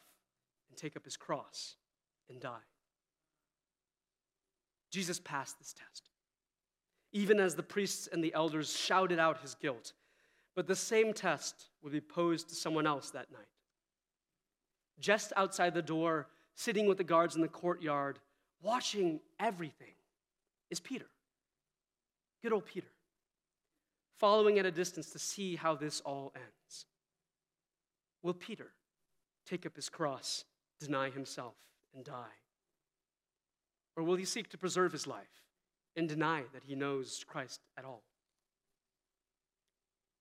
and 0.68 0.76
take 0.76 0.96
up 0.96 1.04
his 1.04 1.16
cross 1.16 1.76
and 2.28 2.40
die? 2.40 2.66
Jesus 4.90 5.20
passed 5.20 5.60
this 5.60 5.72
test 5.72 6.08
even 7.12 7.38
as 7.38 7.54
the 7.54 7.62
priests 7.62 8.08
and 8.10 8.24
the 8.24 8.34
elders 8.34 8.76
shouted 8.76 9.20
out 9.20 9.40
his 9.42 9.54
guilt. 9.54 9.92
But 10.56 10.66
the 10.66 10.74
same 10.74 11.12
test 11.12 11.68
would 11.84 11.92
be 11.92 12.00
posed 12.00 12.48
to 12.48 12.56
someone 12.56 12.88
else 12.88 13.10
that 13.10 13.30
night. 13.30 13.46
Just 14.98 15.32
outside 15.36 15.74
the 15.74 15.82
door, 15.82 16.26
sitting 16.56 16.86
with 16.86 16.98
the 16.98 17.04
guards 17.04 17.36
in 17.36 17.42
the 17.42 17.48
courtyard, 17.48 18.18
watching 18.60 19.20
everything, 19.38 19.94
is 20.68 20.80
Peter. 20.80 21.06
Good 22.42 22.52
old 22.52 22.66
Peter, 22.66 22.88
following 24.18 24.58
at 24.58 24.66
a 24.66 24.72
distance 24.72 25.10
to 25.10 25.18
see 25.18 25.54
how 25.54 25.76
this 25.76 26.00
all 26.00 26.32
ends. 26.34 26.86
Will 28.22 28.34
Peter 28.34 28.72
take 29.46 29.64
up 29.64 29.76
his 29.76 29.88
cross, 29.88 30.44
deny 30.80 31.10
himself 31.10 31.54
and 31.94 32.04
die? 32.04 32.34
Or 33.96 34.02
will 34.02 34.16
he 34.16 34.24
seek 34.24 34.48
to 34.50 34.58
preserve 34.58 34.90
his 34.90 35.06
life 35.06 35.44
and 35.94 36.08
deny 36.08 36.42
that 36.52 36.64
he 36.64 36.74
knows 36.74 37.24
Christ 37.28 37.60
at 37.76 37.84
all? 37.84 38.02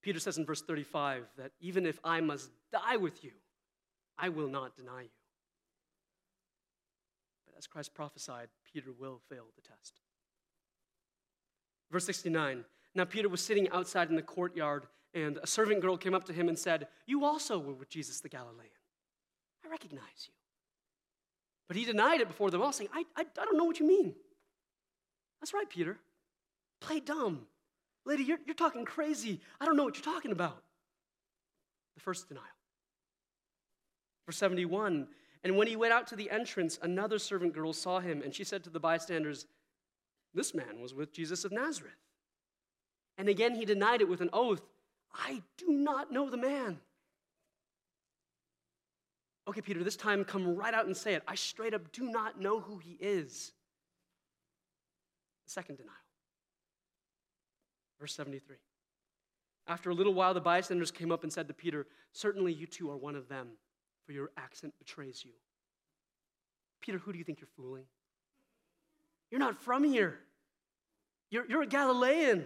Peter 0.02 0.20
says 0.20 0.38
in 0.38 0.46
verse 0.46 0.62
35 0.62 1.26
that 1.38 1.52
even 1.60 1.86
if 1.86 2.00
I 2.04 2.22
must 2.22 2.52
die 2.72 2.98
with 2.98 3.24
you, 3.24 3.32
I 4.18 4.30
will 4.30 4.48
not 4.48 4.76
deny 4.76 5.04
you. 5.04 5.10
But 7.46 7.58
as 7.58 7.68
Christ 7.68 7.94
prophesied, 7.94 8.50
Peter 8.72 8.92
will 8.92 9.22
fail 9.30 9.46
the 9.56 9.62
test. 9.62 10.02
Verse 11.92 12.06
69 12.06 12.64
Now 12.96 13.06
Peter 13.06 13.30
was 13.30 13.42
sitting 13.42 13.70
outside 13.70 14.10
in 14.10 14.16
the 14.16 14.22
courtyard, 14.22 14.88
and 15.14 15.38
a 15.44 15.48
servant 15.48 15.82
girl 15.82 15.98
came 15.98 16.14
up 16.14 16.26
to 16.26 16.34
him 16.34 16.48
and 16.48 16.58
said, 16.58 16.88
You 17.06 17.26
also 17.26 17.60
were 17.60 17.74
with 17.74 17.90
Jesus 17.90 18.22
the 18.22 18.30
Galilean. 18.30 18.72
I 19.66 19.70
recognize 19.70 20.28
you. 20.28 20.34
But 21.68 21.78
he 21.78 21.86
denied 21.86 22.22
it 22.22 22.28
before 22.28 22.50
them 22.50 22.62
all, 22.62 22.74
saying, 22.74 22.90
I, 22.94 23.06
I, 23.16 23.22
I 23.22 23.46
don't 23.46 23.58
know 23.58 23.66
what 23.66 23.80
you 23.80 23.88
mean. 23.88 24.14
That's 25.40 25.54
right, 25.54 25.70
Peter. 25.70 25.98
Play 26.80 27.00
dumb. 27.00 27.42
Lady, 28.06 28.24
you're, 28.24 28.40
you're 28.46 28.56
talking 28.56 28.84
crazy. 28.84 29.40
I 29.60 29.66
don't 29.66 29.78
know 29.78 29.84
what 29.84 29.96
you're 29.96 30.14
talking 30.14 30.32
about. 30.32 30.64
The 31.96 32.02
first 32.02 32.28
denial. 32.28 32.46
Verse 34.26 34.38
71 34.38 35.08
And 35.44 35.58
when 35.58 35.68
he 35.68 35.76
went 35.76 35.94
out 35.94 36.08
to 36.08 36.16
the 36.16 36.30
entrance, 36.30 36.80
another 36.82 37.20
servant 37.20 37.54
girl 37.54 37.74
saw 37.74 38.00
him, 38.00 38.22
and 38.22 38.34
she 38.34 38.44
said 38.44 38.64
to 38.64 38.70
the 38.70 38.80
bystanders, 38.80 39.46
This 40.34 40.54
man 40.54 40.80
was 40.80 40.94
with 40.94 41.14
Jesus 41.14 41.46
of 41.46 41.52
Nazareth. 41.52 41.94
And 43.18 43.28
again 43.28 43.56
he 43.56 43.66
denied 43.66 44.02
it 44.02 44.10
with 44.10 44.22
an 44.22 44.30
oath 44.34 44.62
I 45.14 45.42
do 45.58 45.68
not 45.68 46.12
know 46.12 46.30
the 46.30 46.38
man. 46.38 46.80
Okay, 49.48 49.62
Peter, 49.62 49.84
this 49.84 49.96
time 49.96 50.24
come 50.24 50.56
right 50.56 50.74
out 50.74 50.86
and 50.86 50.96
say 50.96 51.14
it. 51.16 51.24
I 51.28 51.36
straight 51.36 51.74
up 51.74 51.92
do 51.92 52.04
not 52.04 52.40
know 52.40 52.60
who 52.60 52.78
he 52.78 52.98
is. 53.00 53.52
Second 55.46 55.78
denial. 55.78 55.96
Verse 58.00 58.16
73. 58.16 58.58
After 59.68 59.90
a 59.90 59.94
little 59.94 60.14
while, 60.14 60.34
the 60.34 60.42
bystanders 60.42 60.92
came 60.92 61.12
up 61.12 61.24
and 61.24 61.32
said 61.32 61.48
to 61.48 61.54
Peter, 61.54 61.88
Certainly 62.14 62.54
you 62.54 62.68
too 62.68 62.90
are 62.90 62.98
one 62.98 63.16
of 63.16 63.28
them, 63.28 63.50
for 64.06 64.12
your 64.12 64.32
accent 64.38 64.74
betrays 64.80 65.24
you. 65.26 65.32
Peter, 66.82 66.98
who 66.98 67.12
do 67.12 67.18
you 67.20 67.24
think 67.24 67.40
you're 67.40 67.48
fooling? 67.56 67.86
You're 69.32 69.40
not 69.40 69.64
from 69.64 69.84
here. 69.84 70.20
You're, 71.32 71.46
you're 71.48 71.64
a 71.64 71.68
Galilean. 71.68 72.46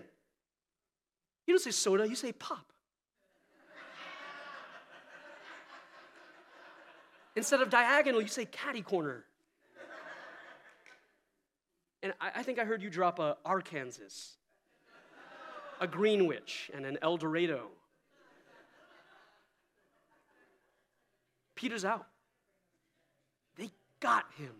You 1.47 1.53
don't 1.53 1.59
say 1.59 1.71
soda, 1.71 2.07
you 2.07 2.15
say 2.15 2.31
pop. 2.31 2.71
Instead 7.35 7.61
of 7.61 7.69
diagonal, 7.69 8.21
you 8.21 8.29
say 8.29 8.45
catty 8.45 8.81
corner. 8.81 9.25
And 12.01 12.13
I, 12.21 12.31
I 12.35 12.43
think 12.43 12.59
I 12.59 12.63
heard 12.63 12.81
you 12.81 12.89
drop 12.89 13.19
a 13.19 13.35
Arkansas 13.43 14.35
a 15.79 15.87
Greenwich 15.87 16.71
and 16.73 16.85
an 16.85 16.97
El 17.01 17.17
Dorado. 17.17 17.67
Peter's 21.55 21.85
out. 21.85 22.07
They 23.57 23.71
got 23.99 24.25
him. 24.37 24.51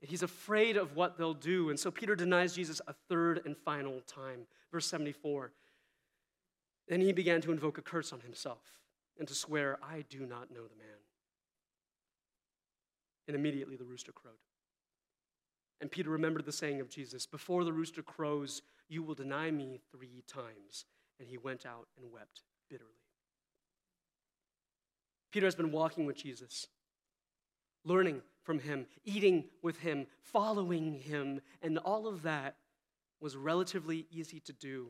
He's 0.00 0.22
afraid 0.22 0.76
of 0.76 0.96
what 0.96 1.18
they'll 1.18 1.34
do. 1.34 1.68
And 1.68 1.78
so 1.78 1.90
Peter 1.90 2.16
denies 2.16 2.54
Jesus 2.54 2.80
a 2.86 2.94
third 3.08 3.42
and 3.44 3.56
final 3.56 4.00
time. 4.06 4.46
Verse 4.72 4.86
74. 4.86 5.52
Then 6.88 7.00
he 7.00 7.12
began 7.12 7.40
to 7.42 7.52
invoke 7.52 7.78
a 7.78 7.82
curse 7.82 8.12
on 8.12 8.20
himself 8.20 8.62
and 9.18 9.28
to 9.28 9.34
swear, 9.34 9.78
I 9.82 10.04
do 10.08 10.20
not 10.20 10.50
know 10.50 10.62
the 10.66 10.76
man. 10.76 10.96
And 13.28 13.36
immediately 13.36 13.76
the 13.76 13.84
rooster 13.84 14.12
crowed. 14.12 14.34
And 15.80 15.90
Peter 15.90 16.10
remembered 16.10 16.44
the 16.44 16.52
saying 16.52 16.80
of 16.80 16.88
Jesus 16.88 17.26
Before 17.26 17.64
the 17.64 17.72
rooster 17.72 18.02
crows, 18.02 18.62
you 18.88 19.02
will 19.02 19.14
deny 19.14 19.50
me 19.50 19.80
three 19.92 20.24
times. 20.26 20.86
And 21.18 21.28
he 21.28 21.36
went 21.36 21.66
out 21.66 21.86
and 21.98 22.10
wept 22.10 22.42
bitterly. 22.70 22.90
Peter 25.30 25.46
has 25.46 25.54
been 25.54 25.70
walking 25.70 26.06
with 26.06 26.16
Jesus, 26.16 26.66
learning 27.84 28.22
from 28.42 28.58
him, 28.58 28.86
eating 29.04 29.44
with 29.62 29.78
him, 29.78 30.06
following 30.20 30.94
him, 30.94 31.40
and 31.62 31.78
all 31.78 32.06
of 32.06 32.22
that 32.22 32.56
was 33.20 33.36
relatively 33.36 34.06
easy 34.10 34.40
to 34.40 34.52
do 34.52 34.88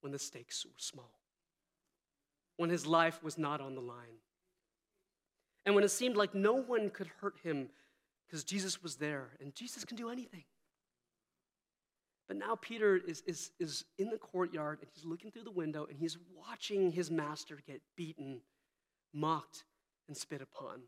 when 0.00 0.12
the 0.12 0.18
stakes 0.18 0.64
were 0.64 0.72
small, 0.76 1.20
when 2.56 2.70
his 2.70 2.86
life 2.86 3.22
was 3.22 3.38
not 3.38 3.60
on 3.60 3.74
the 3.74 3.80
line, 3.80 4.18
and 5.64 5.74
when 5.74 5.84
it 5.84 5.90
seemed 5.90 6.16
like 6.16 6.34
no 6.34 6.54
one 6.54 6.90
could 6.90 7.10
hurt 7.20 7.36
him 7.42 7.68
because 8.26 8.44
Jesus 8.44 8.82
was 8.82 8.96
there, 8.96 9.30
and 9.40 9.54
Jesus 9.54 9.84
can 9.84 9.96
do 9.96 10.10
anything. 10.10 10.44
But 12.26 12.38
now 12.38 12.56
Peter 12.60 12.96
is, 12.96 13.22
is, 13.26 13.50
is 13.60 13.84
in 13.98 14.08
the 14.08 14.16
courtyard 14.16 14.78
and 14.80 14.88
he's 14.94 15.04
looking 15.04 15.30
through 15.30 15.44
the 15.44 15.50
window 15.50 15.86
and 15.88 15.98
he's 15.98 16.16
watching 16.34 16.90
his 16.90 17.10
master 17.10 17.58
get 17.66 17.82
beaten, 17.96 18.40
mocked, 19.12 19.64
and 20.08 20.16
spit 20.16 20.40
upon. 20.40 20.82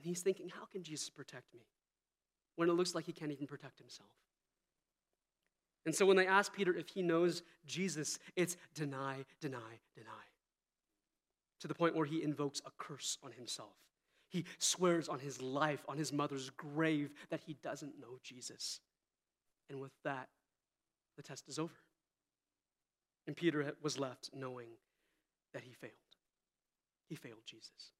And 0.00 0.06
he's 0.06 0.22
thinking, 0.22 0.48
how 0.48 0.64
can 0.64 0.82
Jesus 0.82 1.10
protect 1.10 1.52
me 1.52 1.60
when 2.56 2.70
it 2.70 2.72
looks 2.72 2.94
like 2.94 3.04
he 3.04 3.12
can't 3.12 3.32
even 3.32 3.46
protect 3.46 3.78
himself? 3.78 4.08
And 5.84 5.94
so 5.94 6.06
when 6.06 6.16
they 6.16 6.26
ask 6.26 6.54
Peter 6.54 6.72
if 6.74 6.88
he 6.88 7.02
knows 7.02 7.42
Jesus, 7.66 8.18
it's 8.34 8.56
deny, 8.74 9.26
deny, 9.42 9.58
deny. 9.94 10.24
To 11.60 11.68
the 11.68 11.74
point 11.74 11.94
where 11.94 12.06
he 12.06 12.22
invokes 12.22 12.62
a 12.64 12.70
curse 12.78 13.18
on 13.22 13.32
himself. 13.32 13.76
He 14.30 14.46
swears 14.56 15.06
on 15.06 15.18
his 15.18 15.42
life, 15.42 15.84
on 15.86 15.98
his 15.98 16.14
mother's 16.14 16.48
grave, 16.48 17.10
that 17.28 17.40
he 17.46 17.58
doesn't 17.62 18.00
know 18.00 18.18
Jesus. 18.22 18.80
And 19.68 19.82
with 19.82 19.92
that, 20.04 20.28
the 21.18 21.22
test 21.22 21.46
is 21.46 21.58
over. 21.58 21.74
And 23.26 23.36
Peter 23.36 23.74
was 23.82 23.98
left 23.98 24.30
knowing 24.32 24.68
that 25.52 25.64
he 25.64 25.74
failed. 25.74 25.92
He 27.06 27.16
failed 27.16 27.42
Jesus. 27.44 27.92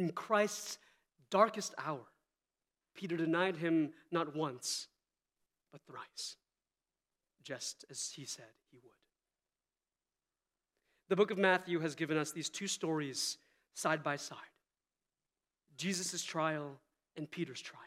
In 0.00 0.12
Christ's 0.12 0.78
darkest 1.30 1.74
hour, 1.76 2.06
Peter 2.94 3.18
denied 3.18 3.58
him 3.58 3.90
not 4.10 4.34
once, 4.34 4.88
but 5.72 5.82
thrice, 5.86 6.36
just 7.42 7.84
as 7.90 8.10
he 8.16 8.24
said 8.24 8.46
he 8.70 8.78
would. 8.78 8.94
The 11.10 11.16
book 11.16 11.30
of 11.30 11.36
Matthew 11.36 11.80
has 11.80 11.94
given 11.94 12.16
us 12.16 12.32
these 12.32 12.48
two 12.48 12.66
stories 12.66 13.36
side 13.74 14.02
by 14.02 14.16
side 14.16 14.38
Jesus' 15.76 16.24
trial 16.24 16.80
and 17.18 17.30
Peter's 17.30 17.60
trial. 17.60 17.82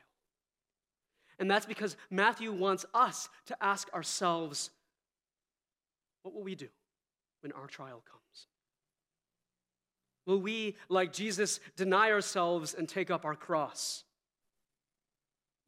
And 1.39 1.49
that's 1.49 1.65
because 1.65 1.97
Matthew 2.11 2.51
wants 2.51 2.85
us 2.93 3.27
to 3.47 3.57
ask 3.59 3.91
ourselves 3.91 4.69
what 6.21 6.35
will 6.35 6.43
we 6.43 6.53
do 6.53 6.69
when 7.41 7.53
our 7.53 7.65
trial 7.65 8.03
comes? 8.05 8.47
Will 10.25 10.39
we, 10.39 10.75
like 10.89 11.11
Jesus, 11.11 11.59
deny 11.75 12.11
ourselves 12.11 12.73
and 12.73 12.87
take 12.87 13.11
up 13.11 13.25
our 13.25 13.35
cross? 13.35 14.03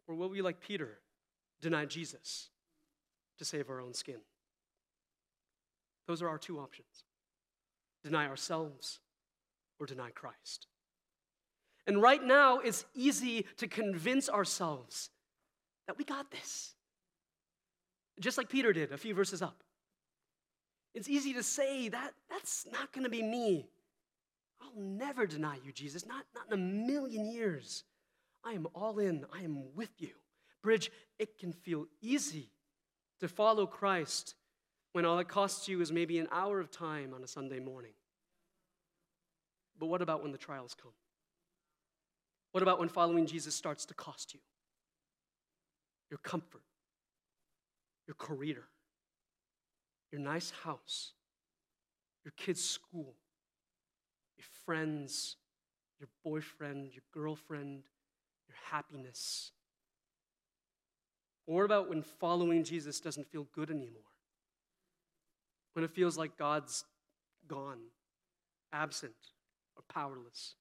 Or 0.07 0.15
will 0.15 0.29
we, 0.29 0.41
like 0.41 0.61
Peter, 0.61 0.99
deny 1.61 1.85
Jesus 1.85 2.49
to 3.37 3.45
save 3.45 3.69
our 3.69 3.81
own 3.81 3.93
skin? 3.93 4.19
Those 6.07 6.21
are 6.21 6.29
our 6.29 6.37
two 6.37 6.59
options 6.59 7.03
deny 8.03 8.27
ourselves 8.27 8.99
or 9.79 9.87
deny 9.87 10.11
Christ. 10.11 10.67
And 11.87 11.99
right 11.99 12.23
now, 12.23 12.59
it's 12.59 12.85
easy 12.93 13.47
to 13.57 13.67
convince 13.67 14.29
ourselves 14.29 15.09
that 15.87 15.97
we 15.97 16.03
got 16.03 16.29
this. 16.29 16.75
Just 18.19 18.37
like 18.37 18.47
Peter 18.47 18.73
did 18.73 18.91
a 18.91 18.97
few 18.97 19.15
verses 19.15 19.41
up. 19.41 19.63
It's 20.93 21.09
easy 21.09 21.33
to 21.33 21.43
say 21.43 21.89
that 21.89 22.13
that's 22.29 22.67
not 22.71 22.91
going 22.93 23.03
to 23.03 23.09
be 23.09 23.23
me. 23.23 23.67
I'll 24.65 24.81
never 24.81 25.25
deny 25.25 25.57
you, 25.63 25.71
Jesus, 25.71 26.05
not, 26.05 26.25
not 26.33 26.47
in 26.47 26.53
a 26.53 26.57
million 26.57 27.25
years. 27.25 27.83
I 28.43 28.53
am 28.53 28.67
all 28.73 28.99
in, 28.99 29.25
I 29.33 29.43
am 29.43 29.75
with 29.75 29.91
you. 29.99 30.11
Bridge, 30.63 30.91
it 31.19 31.37
can 31.37 31.53
feel 31.53 31.85
easy 32.01 32.49
to 33.19 33.27
follow 33.27 33.65
Christ 33.67 34.35
when 34.93 35.05
all 35.05 35.19
it 35.19 35.27
costs 35.27 35.67
you 35.67 35.81
is 35.81 35.91
maybe 35.91 36.19
an 36.19 36.27
hour 36.31 36.59
of 36.59 36.71
time 36.71 37.13
on 37.13 37.23
a 37.23 37.27
Sunday 37.27 37.59
morning. 37.59 37.93
But 39.77 39.87
what 39.87 40.01
about 40.01 40.23
when 40.23 40.31
the 40.31 40.37
trials 40.37 40.75
come? 40.81 40.93
What 42.51 42.63
about 42.63 42.79
when 42.79 42.89
following 42.89 43.25
Jesus 43.25 43.53
starts 43.53 43.85
to 43.87 43.93
cost 43.93 44.33
you? 44.33 44.39
your 46.09 46.19
comfort, 46.19 46.61
your 48.07 48.15
career, 48.15 48.63
your 50.11 50.21
nice 50.21 50.51
house, 50.63 51.13
your 52.23 52.33
kids' 52.37 52.63
school, 52.63 53.15
friends, 54.65 55.37
your 55.99 56.09
boyfriend, 56.23 56.91
your 56.93 57.03
girlfriend, 57.13 57.83
your 58.47 58.57
happiness? 58.69 59.51
Or 61.47 61.55
what 61.55 61.65
about 61.65 61.89
when 61.89 62.01
following 62.01 62.63
Jesus 62.63 62.99
doesn't 62.99 63.31
feel 63.31 63.47
good 63.53 63.69
anymore? 63.69 64.01
When 65.73 65.85
it 65.85 65.91
feels 65.91 66.17
like 66.17 66.37
God's 66.37 66.85
gone, 67.47 67.79
absent, 68.73 69.13
or 69.75 69.83
powerless? 69.93 70.55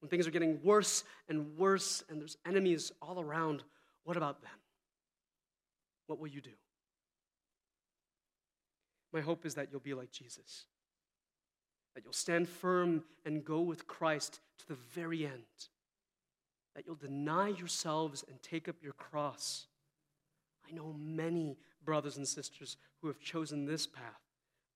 when 0.00 0.08
things 0.08 0.26
are 0.26 0.30
getting 0.30 0.60
worse 0.62 1.04
and 1.28 1.56
worse 1.56 2.02
and 2.08 2.20
there's 2.20 2.36
enemies 2.46 2.90
all 3.00 3.20
around, 3.20 3.62
what 4.04 4.16
about 4.16 4.42
then? 4.42 4.50
What 6.06 6.18
will 6.18 6.28
you 6.28 6.40
do? 6.40 6.50
My 9.12 9.20
hope 9.20 9.44
is 9.44 9.54
that 9.54 9.68
you'll 9.70 9.80
be 9.80 9.94
like 9.94 10.10
Jesus, 10.10 10.64
that 11.94 12.04
you'll 12.04 12.12
stand 12.12 12.48
firm 12.48 13.04
and 13.24 13.44
go 13.44 13.60
with 13.60 13.86
Christ 13.86 14.40
to 14.58 14.68
the 14.68 14.78
very 14.94 15.26
end, 15.26 15.68
that 16.74 16.86
you'll 16.86 16.94
deny 16.94 17.48
yourselves 17.48 18.24
and 18.28 18.40
take 18.42 18.68
up 18.68 18.76
your 18.82 18.92
cross. 18.92 19.66
I 20.68 20.72
know 20.72 20.94
many 20.98 21.56
brothers 21.84 22.16
and 22.16 22.26
sisters 22.26 22.76
who 23.00 23.08
have 23.08 23.18
chosen 23.18 23.64
this 23.64 23.86
path, 23.86 24.20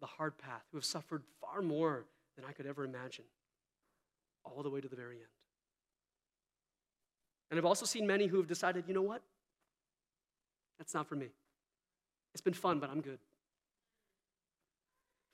the 0.01 0.07
hard 0.07 0.37
path, 0.39 0.63
who 0.71 0.79
have 0.79 0.85
suffered 0.85 1.23
far 1.41 1.63
more 1.63 2.05
than 2.37 2.45
I 2.45 2.53
could 2.53 2.67
ever 2.67 2.85
imagine, 2.85 3.25
all 4.45 4.63
the 4.63 4.71
way 4.71 4.81
to 4.81 4.89
the 4.89 4.97
very 4.97 5.17
end. 5.17 5.27
And 7.51 7.59
I've 7.59 7.65
also 7.65 7.87
seen 7.87 8.07
many 8.07 8.27
who 8.27 8.39
have 8.39 8.49
decided, 8.49 8.85
you 8.89 8.95
know 8.95 9.03
what? 9.03 9.23
That's 10.79 10.95
not 10.95 11.07
for 11.07 11.15
me. 11.15 11.29
It's 12.33 12.41
been 12.41 12.55
fun, 12.55 12.81
but 12.81 12.91
I'm 12.91 13.01
good. 13.01 13.19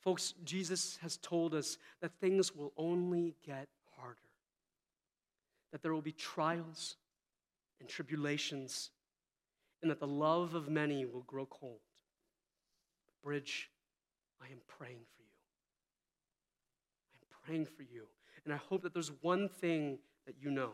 Folks, 0.01 0.33
Jesus 0.43 0.97
has 1.01 1.17
told 1.17 1.53
us 1.53 1.77
that 2.01 2.11
things 2.19 2.55
will 2.55 2.73
only 2.75 3.35
get 3.45 3.67
harder, 3.95 4.17
that 5.71 5.83
there 5.83 5.93
will 5.93 6.01
be 6.01 6.11
trials 6.11 6.95
and 7.79 7.87
tribulations, 7.87 8.89
and 9.81 9.91
that 9.91 9.99
the 9.99 10.07
love 10.07 10.55
of 10.55 10.69
many 10.69 11.05
will 11.05 11.21
grow 11.21 11.45
cold. 11.45 11.79
Bridge, 13.23 13.69
I 14.41 14.45
am 14.45 14.61
praying 14.67 15.01
for 15.15 15.21
you. 15.21 15.27
I'm 17.13 17.45
praying 17.45 17.65
for 17.65 17.83
you. 17.83 18.07
And 18.43 18.53
I 18.53 18.57
hope 18.57 18.81
that 18.81 18.93
there's 18.93 19.11
one 19.21 19.47
thing 19.47 19.99
that 20.25 20.35
you 20.41 20.49
know. 20.49 20.71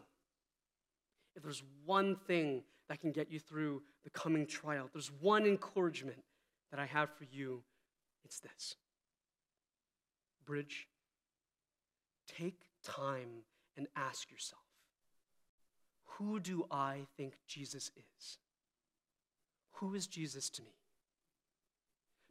If 1.35 1.43
there's 1.43 1.63
one 1.85 2.15
thing 2.15 2.63
that 2.87 3.01
can 3.01 3.11
get 3.11 3.29
you 3.29 3.39
through 3.39 3.81
the 4.05 4.09
coming 4.09 4.47
trial, 4.47 4.89
there's 4.93 5.11
one 5.19 5.45
encouragement 5.45 6.23
that 6.71 6.79
I 6.79 6.85
have 6.85 7.09
for 7.09 7.25
you, 7.25 7.61
it's 8.23 8.39
this 8.39 8.77
bridge, 10.47 10.87
take 12.27 12.59
time 12.83 13.43
and 13.77 13.87
ask 13.95 14.31
yourself 14.31 14.61
who 16.17 16.39
do 16.39 16.65
I 16.71 17.05
think 17.15 17.33
Jesus 17.47 17.91
is? 17.95 18.37
Who 19.73 19.93
is 19.93 20.07
Jesus 20.07 20.49
to 20.49 20.63
me? 20.63 20.71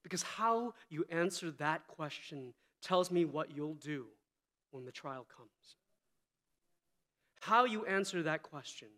Because 0.02 0.22
how 0.22 0.74
you 0.88 1.05
answer 1.09 1.52
that 1.52 1.87
question 1.87 2.52
tells 2.83 3.12
me 3.12 3.24
what 3.24 3.57
you'll 3.57 3.74
do 3.74 4.07
when 4.72 4.85
the 4.85 4.92
trial 4.92 5.24
comes. 5.37 5.76
How 7.40 7.64
you 7.64 7.85
answer 7.87 8.24
that 8.24 8.42
question 8.42 8.88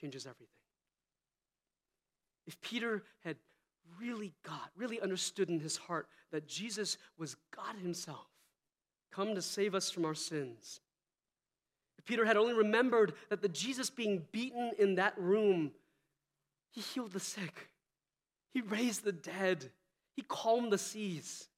changes 0.00 0.26
everything. 0.26 0.46
If 2.46 2.60
Peter 2.60 3.04
had 3.22 3.36
really 3.98 4.32
got, 4.44 4.70
really 4.76 5.00
understood 5.00 5.48
in 5.48 5.60
his 5.60 5.76
heart 5.76 6.08
that 6.32 6.46
Jesus 6.46 6.98
was 7.18 7.36
God 7.54 7.76
Himself, 7.80 8.26
come 9.10 9.34
to 9.34 9.42
save 9.42 9.74
us 9.74 9.90
from 9.90 10.04
our 10.04 10.14
sins. 10.14 10.80
If 11.98 12.04
Peter 12.04 12.24
had 12.24 12.36
only 12.36 12.54
remembered 12.54 13.14
that 13.28 13.42
the 13.42 13.48
Jesus 13.48 13.90
being 13.90 14.26
beaten 14.32 14.72
in 14.78 14.94
that 14.94 15.14
room, 15.18 15.72
he 16.70 16.80
healed 16.80 17.12
the 17.12 17.20
sick, 17.20 17.68
he 18.52 18.60
raised 18.60 19.04
the 19.04 19.12
dead, 19.12 19.70
he 20.16 20.22
calmed 20.22 20.72
the 20.72 20.78
seas. 20.78 21.48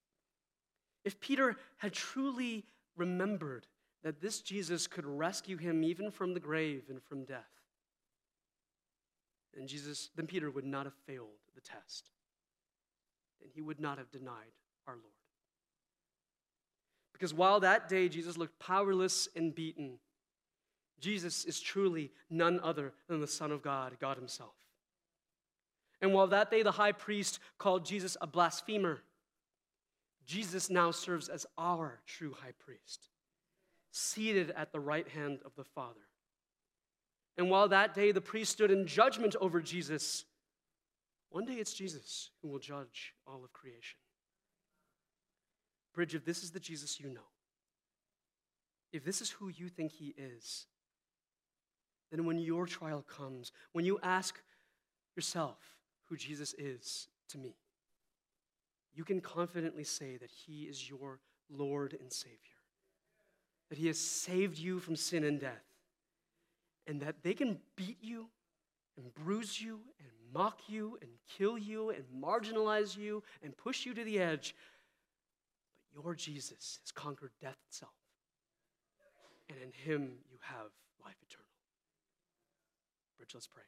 If 1.05 1.19
Peter 1.19 1.57
had 1.77 1.93
truly 1.93 2.65
remembered 2.95 3.67
that 4.03 4.21
this 4.21 4.41
Jesus 4.41 4.87
could 4.87 5.05
rescue 5.05 5.57
him 5.57 5.83
even 5.83 6.11
from 6.11 6.33
the 6.33 6.39
grave 6.39 6.83
and 6.89 7.01
from 7.01 7.25
death, 7.25 7.49
then 9.53 9.67
Jesus, 9.67 10.09
then 10.15 10.27
Peter 10.27 10.49
would 10.49 10.65
not 10.65 10.85
have 10.85 10.95
failed 11.05 11.27
the 11.55 11.61
test. 11.61 12.09
Then 13.43 13.51
he 13.53 13.61
would 13.61 13.79
not 13.79 13.97
have 13.97 14.09
denied 14.11 14.53
our 14.87 14.93
Lord. 14.93 15.05
Because 17.11 17.33
while 17.33 17.59
that 17.59 17.89
day 17.89 18.09
Jesus 18.09 18.37
looked 18.37 18.59
powerless 18.59 19.27
and 19.35 19.53
beaten, 19.53 19.99
Jesus 20.99 21.45
is 21.45 21.59
truly 21.59 22.11
none 22.29 22.59
other 22.63 22.93
than 23.07 23.19
the 23.19 23.27
Son 23.27 23.51
of 23.51 23.61
God, 23.61 23.97
God 23.99 24.17
Himself. 24.17 24.53
And 26.01 26.13
while 26.13 26.27
that 26.27 26.49
day 26.49 26.63
the 26.63 26.71
high 26.71 26.91
priest 26.91 27.39
called 27.57 27.85
Jesus 27.85 28.17
a 28.21 28.27
blasphemer, 28.27 29.01
Jesus 30.25 30.69
now 30.69 30.91
serves 30.91 31.29
as 31.29 31.45
our 31.57 31.99
true 32.05 32.33
high 32.41 32.53
priest, 32.57 33.09
seated 33.91 34.51
at 34.51 34.71
the 34.71 34.79
right 34.79 35.07
hand 35.07 35.39
of 35.45 35.53
the 35.55 35.63
Father. 35.63 35.99
And 37.37 37.49
while 37.49 37.67
that 37.69 37.93
day 37.93 38.11
the 38.11 38.21
priest 38.21 38.51
stood 38.51 38.71
in 38.71 38.87
judgment 38.87 39.35
over 39.41 39.61
Jesus, 39.61 40.25
one 41.33 41.45
day 41.45 41.53
it's 41.53 41.73
Jesus 41.73 42.29
who 42.41 42.47
will 42.47 42.59
judge 42.59 43.15
all 43.25 43.43
of 43.43 43.51
creation. 43.53 43.97
Bridge, 45.91 46.13
if 46.13 46.23
this 46.23 46.43
is 46.43 46.51
the 46.51 46.59
Jesus 46.59 46.99
you 46.99 47.09
know, 47.09 47.25
if 48.91 49.03
this 49.03 49.19
is 49.19 49.31
who 49.31 49.47
you 49.47 49.67
think 49.67 49.91
he 49.91 50.13
is, 50.15 50.67
then 52.11 52.25
when 52.25 52.37
your 52.37 52.67
trial 52.67 53.01
comes, 53.01 53.51
when 53.71 53.83
you 53.83 53.99
ask 54.03 54.39
yourself 55.15 55.57
who 56.05 56.15
Jesus 56.15 56.53
is 56.59 57.07
to 57.29 57.39
me, 57.39 57.55
you 58.93 59.03
can 59.03 59.19
confidently 59.19 59.83
say 59.83 60.17
that 60.17 60.29
he 60.29 60.65
is 60.65 60.87
your 60.87 61.19
Lord 61.49 61.97
and 61.99 62.13
Savior, 62.13 62.37
that 63.69 63.79
he 63.79 63.87
has 63.87 63.99
saved 63.99 64.59
you 64.59 64.79
from 64.79 64.95
sin 64.95 65.23
and 65.23 65.39
death, 65.39 65.65
and 66.85 67.01
that 67.01 67.23
they 67.23 67.33
can 67.33 67.57
beat 67.75 67.97
you 68.01 68.27
and 68.97 69.13
bruise 69.13 69.61
you 69.61 69.79
and 69.99 70.09
mock 70.33 70.61
you 70.67 70.97
and 71.01 71.09
kill 71.37 71.57
you 71.57 71.89
and 71.89 72.03
marginalize 72.15 72.97
you 72.97 73.23
and 73.43 73.55
push 73.55 73.85
you 73.85 73.93
to 73.93 74.03
the 74.03 74.19
edge. 74.19 74.55
But 75.93 76.03
your 76.03 76.15
Jesus 76.15 76.79
has 76.83 76.91
conquered 76.91 77.31
death 77.41 77.57
itself. 77.69 77.93
And 79.49 79.57
in 79.59 79.71
him 79.71 80.13
you 80.31 80.37
have 80.41 80.71
life 81.03 81.15
eternal. 81.21 81.45
Bridge, 83.17 83.33
let's 83.33 83.47
pray. 83.47 83.63